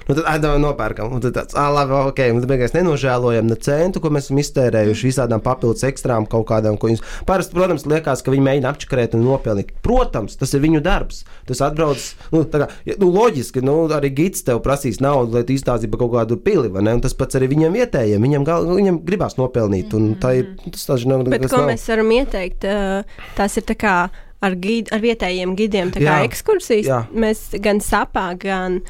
[0.09, 1.11] Nu, tad domāju, nopērkam.
[1.13, 4.41] Un tad tāds, ah, labi, ok, un tad beigās nenožēlojam ne centu, ko mēs esam
[4.41, 7.03] iztērējuši visādām papildus ekstrām kaut kādām, viņus.
[7.29, 9.75] Parasti, protams, liekas, ka viņi mēģina apčakarēt un nopelnīt.
[9.85, 11.25] Protams, tas ir viņu darbs.
[11.49, 12.01] Tas atbrauc,
[12.33, 12.71] nu, kā,
[13.03, 16.71] nu loģiski, nu, arī gids tev prasīs naudu, lai tu izstāstītu par kaut kādu pili,
[16.73, 16.97] vai ne?
[16.97, 18.25] Un tas pats arī viņiem vietējiem.
[18.25, 21.69] Viņam, gal, viņam gribās nopelnīt, un tā ir, tas tāds, nav, Bet ko nav.
[21.75, 22.65] mēs varam ieteikt?
[22.65, 23.03] ā,
[23.37, 23.97] Tās ir tā kā
[24.45, 26.25] ar, gid, ar vietējiem gidiem, tā kā Jā.
[26.29, 26.89] ekskursijas.
[26.89, 27.01] Jā.
[27.13, 28.81] Mēs gan sapā, gan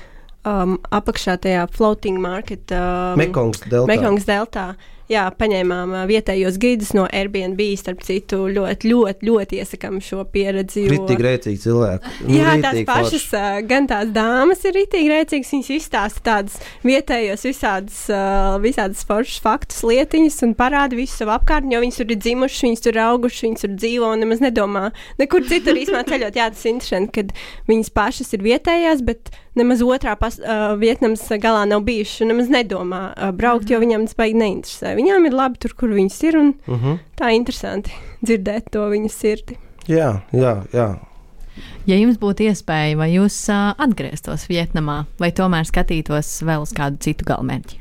[0.45, 2.71] um, apakšā tajā floating market.
[2.73, 3.87] Um, Mekongs deltā.
[3.95, 4.69] Mekongas deltā.
[5.09, 7.57] Jā, paņēmām ā, vietējos gidus no Airbnb.
[7.81, 10.83] Starp citu, ļoti, ļoti, ļoti iesakām šo pieredzi.
[10.85, 12.11] jo- Kritīgi rēcīgi cilvēki.
[12.27, 13.39] Nu, Jā, tās pašas, forši.
[13.41, 15.55] ā, gan tās dāmas ir rītīgi rēcīgas.
[15.55, 21.73] Viņas izstāsta tādas vietējos, visādas, ā, visādas foršas faktus, lietiņas un parāda visu savu apkārtni,
[21.73, 24.85] jo viņas tur ir dzimušas, viņas tur ir augušas, viņas tur dzīvo un nemaz nedomā
[25.19, 26.37] nekur citur īstenībā ceļot.
[26.37, 27.33] Jā, tas ir interesanti, kad
[27.73, 32.49] viņas pašas ir vietējās, bet nemaz otrā pas, uh, Vietnamas galā nav bijušas un nemaz
[32.53, 34.95] nedomā uh, braukt, jo viņām tas baigi neinteresē.
[34.99, 36.99] Viņām ir labi tur, kur viņas ir, un Uh -huh.
[37.19, 37.91] tā ir interesanti
[38.27, 39.59] dzirdēt to viņas sirdi.
[39.89, 40.89] Jā, jā, jā.
[41.87, 46.97] Ja jums būtu iespēja, vai jūs uh, atgrieztos Vietnamā, vai tomēr skatītos vēl uz kādu
[47.01, 47.77] citu galamērķi?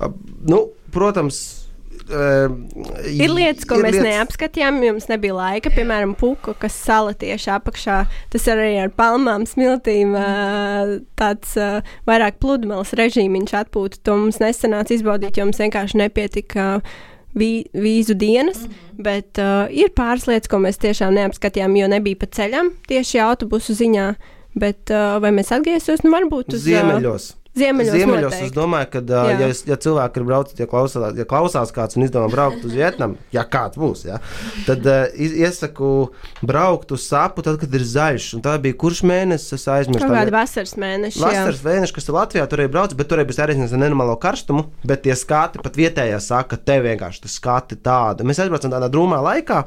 [0.00, 0.08] A,
[0.48, 1.61] Nu, protams,
[2.10, 2.48] eh,
[3.12, 5.70] Ir lietas, ko ir mēs lietas- neapskatījām, jums nebija laika.
[5.70, 8.06] Piemēram, puka, kas sala tieši apakšā.
[8.30, 10.16] Tas arī ar palmām, smiltīm.
[10.16, 14.02] ā, Tāds ā, vairāk pludmales režīmiņš atpūta.
[14.02, 16.82] To mums nesanāca izbaudīt, jo mums vienkārši nepietika
[17.34, 18.58] vī, vīzu dienas.
[18.58, 19.02] Mm -hmm.
[19.02, 23.72] Bet uh, ir pāris lietas, ko mēs tiešām neapskatījām, jo nebija pa ceļam tieši autobusu
[23.72, 24.14] ziņā.
[24.54, 26.04] Bet uh, vai mēs atgriezīsimies?
[26.04, 27.92] Nu, varbūt uz ā, Ziemeļos.
[27.92, 27.92] Ziemeļos.
[27.92, 28.56] Ziemeļos es noteikti.
[28.56, 29.38] domāju, ka, Jā.
[29.42, 33.18] ja, ja cilvēki ir braucis, ja klausās, ja klausās kāds un izdomā braukt uz Vietnamu,
[33.36, 34.20] ja kāds būs, ja,
[34.64, 35.90] tad uh, iesaku
[36.40, 38.28] braukt uz sapu, tad, kad ir zaļš.
[38.38, 40.00] Un tā bija kurš mēnesis, es aizmirsu.
[40.06, 41.20] Kaut tā kāda vasaras mēneša.
[41.22, 44.64] Vasaras vēneša, kas ir Latvijā, tur arī brauc, bet tur bija arī ar nenormālo karstumu.
[44.88, 48.24] Bet tie skati pat vietējā saka, ka te vienkārši tas skati tāda.
[48.26, 49.62] Mēs aizbraucam tādā drūmā laikā.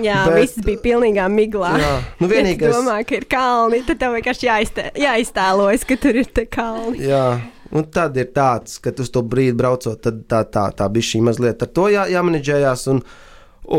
[0.00, 1.72] Jā, Bet- viss bija pilnīgā miglā.
[1.80, 2.76] Jā, nu Ja vienīgais.
[2.76, 7.00] domā, ka ir kalni, tad tev vienkārši jāiztē, jāiztēlojas, ka tur ir te kalni.
[7.08, 7.39] Jā,
[7.72, 11.20] un tad ir tāds, ka uz to brīdi braucot, tad tā, tā, tā bija šī
[11.26, 12.86] mazliet ar to jā, jāmanģējās.
[12.94, 13.02] Un,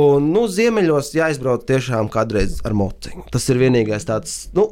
[0.02, 3.28] un nu, ziemeļos jāizbrauc tiešām kādreiz ar mociņu.
[3.34, 4.38] Tas ir vienīgais tāds.
[4.58, 4.70] Nu,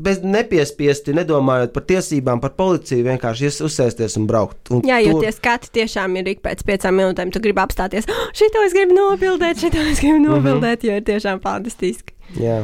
[0.00, 4.70] Bez nepiespiesti, nedomājot par tiesībām, par policiju, vienkārši ies- uzsēsties un braukt.
[4.72, 7.32] Un Jā, jo to- tie skati tiešām ir ik pēc piecām minūtēm.
[7.34, 11.42] Tu gribi apstāties, oh, šito es gribu nobildēt, šito es gribu nobildēt, jo ir tiešām
[11.42, 12.14] fantastiski.
[12.38, 12.62] Jā.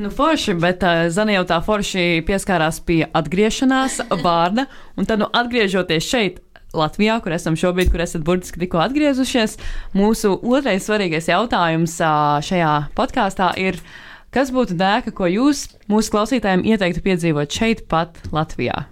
[0.00, 4.64] Nu, forši, bet uh, Zana jau tā forši pieskārās pie atgriešanās vārda,
[4.96, 6.38] un tad, nu, atgriežoties šeit,
[6.72, 9.58] Latvijā, kur esam šobrīd, kur esat burtiski tikko atgriezušies,
[9.98, 13.76] mūsu otrais svarīgais jautājums uh, šajā podkāstā ir,
[14.32, 18.86] kas būtu dēka, ko jūs mūsu klausītājiem ieteiktu piedzīvot šeit, pat Latvijā?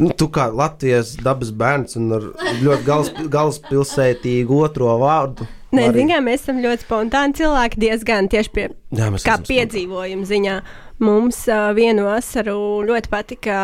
[0.00, 2.30] Nu, tu kā Latvijas dabas bērns un ar
[2.62, 5.50] ļoti galvaspilsētīgu otro vārdu.
[5.74, 10.60] Nē, zinām, mēs esam ļoti spontāni cilvēki, diezgan tieši pie Jā, kā piedzīvojuma ziņā.
[11.04, 12.54] Mums uh, vienu vasaru
[12.88, 13.58] ļoti patika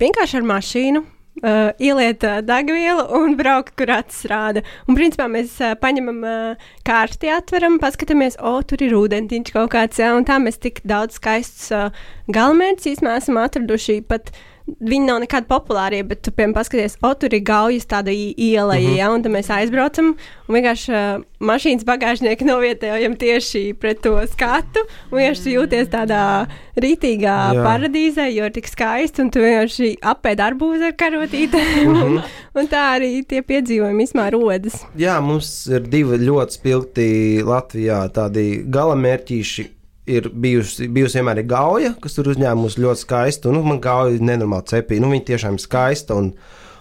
[0.00, 1.04] vienkārši ar mašīnu.
[1.38, 4.64] Uh, ieliet uh, degvielu un braukt, kur acis rāda.
[4.90, 10.00] Un, principā, mēs uh, paņemam uh, kārti, atveram, paskatāmies, o, tur ir ūdentiņš kaut kāds,
[10.02, 11.94] jā, un tā mēs tik daudz skaistus uh,
[12.34, 14.32] galamērķus īstenībā esam atraduši pat
[14.80, 18.84] viņi nav nekādi populārie, bet tu, piemēram, paskaties, o, tur ir gaujas tāda iela, mm
[18.84, 18.96] -hmm.
[18.98, 20.14] ja, un tad mēs aizbraucam,
[20.48, 26.46] un vienkārši uh, mašīnas bagāžnieki novietējam tieši pret to skatu, un vienkārši jūties tādā
[26.76, 27.64] rītīgā Jā.
[27.64, 32.02] paradīzē, jo ir tik skaisti, un tu vienkārši apēd arbūzi ar karotītēm, Mhm.
[32.02, 32.22] un,
[32.54, 34.84] un tā arī tie piedzīvojumi vismā rodas.
[34.96, 39.77] Jā, mums ir divi ļoti spilgti Latvijā tādi galamērķīši.
[40.08, 43.52] Ir bijusi, bijusi vienmēr gauja, kas tur uzņēmusi ļoti skaistu.
[43.52, 45.04] Nu, man gauja nenormāli cepīga.
[45.04, 46.30] Nu, viņa tiešām ir skaista un,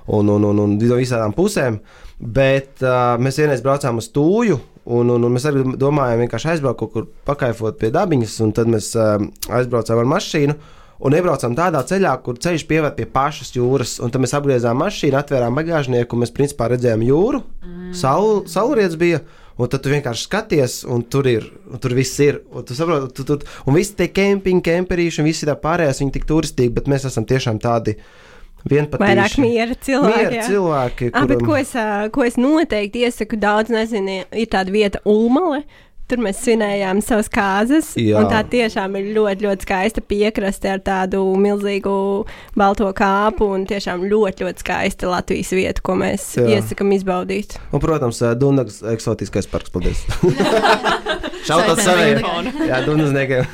[0.08, 1.82] un, un, un, un no visām pusēm.
[2.18, 4.58] Bet uh, mēs vienreiz braucām uz Tūju.
[4.88, 8.72] Un, un, un mēs arī domājām, vienkārši aizbraukt kaut kur pakaifot pie dabiņas, un tad
[8.72, 9.18] mēs uh,
[9.52, 10.56] aizbraucām ar mašīnu.
[10.98, 13.98] Un iebraucām tādā ceļā, kur ceļš pieved pie pašas jūras.
[14.02, 17.44] Un tad mēs apgriezām mašīnu, atvērām bagāžnieku, un mēs principā redzējām jūru.
[17.62, 17.92] Mm.
[18.00, 19.22] Saul, saulrietis bija.
[19.58, 22.44] Un tad tu vienkārši skaties, un tur ir, un tur viss ir.
[22.54, 26.14] Un, tu saproti, tu, tu, un visi tie kempingi, kemperīši, un visi tā pārējās, viņi
[26.20, 27.96] tik turistīgi, bet mēs esam tiešām tādi.
[28.68, 30.18] Vairāk miera cilvēki.
[30.30, 31.72] Miera cilvēki Ah, kuram- ko es,
[32.12, 35.64] ko es noteikti iesaku, daudz nezinu, ir tāda vieta Ulmale.
[36.08, 37.90] Tur mēs svinējām savas kārtas.
[37.96, 41.92] Tā tiešām ir ļoti, ļoti skaista piekraste ar tādu milzīgu
[42.56, 43.50] balto kāpu.
[43.58, 46.48] Un tiešām ļoti, ļoti skaista Latvijas vieta, ko mēs Jā.
[46.56, 47.58] Iesakām izbaudīt.
[47.74, 49.74] Un, protams, Dunagas eksotiskais parks.
[49.74, 50.06] Paldies!
[51.48, 52.64] Šautot Sveicam saviem!
[52.70, 53.52] Jā, Dunasniekiem!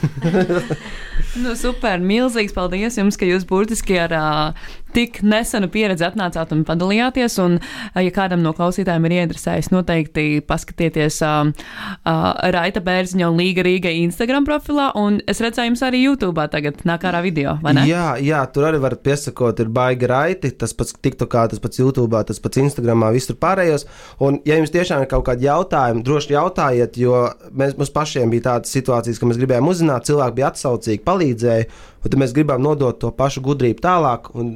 [1.42, 6.64] Nu, super, milzīgs paldies jums, ka jūs burtiski ar uh, tik nesenu pieredzi atnācāt un
[6.68, 7.38] padalījāties.
[7.44, 13.40] Un, uh, ja kādam no klausītājiem ir ieinteresējis, noteikti paskatieties uh, uh, Raita Bērziņa un
[13.40, 14.92] Līga Rīga Instagram profilā.
[15.00, 17.58] Un es redzēju, jums arī YouTube tagad nāk ārā video?
[17.88, 20.54] Jā, jā, tur arī varat piesakot, ir baigi raiti.
[20.60, 23.88] Tas pats TikTokā, tas pats YouTube, tas pats Instagramā, visur pārējos.
[24.24, 28.50] Un, ja jums tiešām ir kaut kādi jautājumi, droši jautājiet, jo mēs, mums pašiem bija
[28.52, 31.72] tādas situācijas, ka mēs gribējām uzzināt, cilvēki bija atsaucīgi, palīdzēja.
[32.04, 34.50] Un tad mēs gribam nodot to pašu gudrību tālāk, un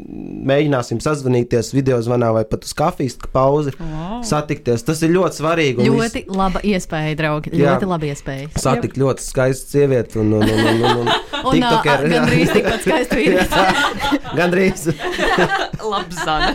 [0.49, 4.19] mēģināsim sazvanīties video zvanā vai pat uz kafijas pauzi, Wow.
[4.27, 4.83] satikties.
[4.83, 5.87] Tas ir ļoti svarīgi.
[5.87, 7.53] Ļoti laba iespēja, draugi.
[7.55, 7.77] Jā.
[7.77, 8.49] Ļoti laba iespēja.
[8.51, 11.09] viss Satikt ļoti skaistu sievieti un, un, un, un, un, un
[11.43, 12.11] Un tiktoker, jā.
[12.15, 13.37] gandrīz tikpat skaisti vīri.
[14.39, 14.87] Gandrīz.
[15.91, 16.53] Labs zana.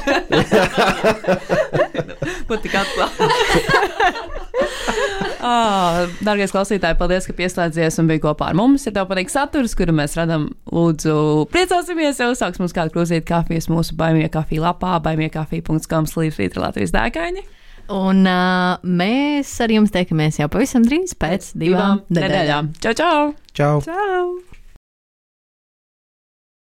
[2.49, 3.21] Ko tik atklāt?
[5.43, 8.85] Ah, Darbie klausītāji, paldies, ka pieslēdzies un bija kopā ar mums.
[8.87, 11.17] Ja tev patīk saturs, kuru mēs radām, lūdzu,
[11.51, 16.95] priecāsimies, ja uzsāks mums kādu krūzīt kafijas mūsu baimie kafija lapā, baimiekafija.com slīd rīta Latvijas
[16.95, 17.43] dēkaini.
[17.93, 22.73] Un uh, mēs ar jums tiekamies jau pavisam drīz pēc divām nedēļām.
[22.79, 23.29] Čau, čau!
[23.53, 23.77] Čau!
[23.85, 24.52] Čau!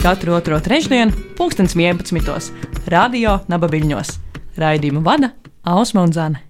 [0.00, 2.52] Katru otro trešdienu, pulkstens 11.
[2.88, 4.14] Radio Nabaviļņos.
[4.56, 5.34] Raidījumu vada
[5.68, 6.49] Ausma un Zane.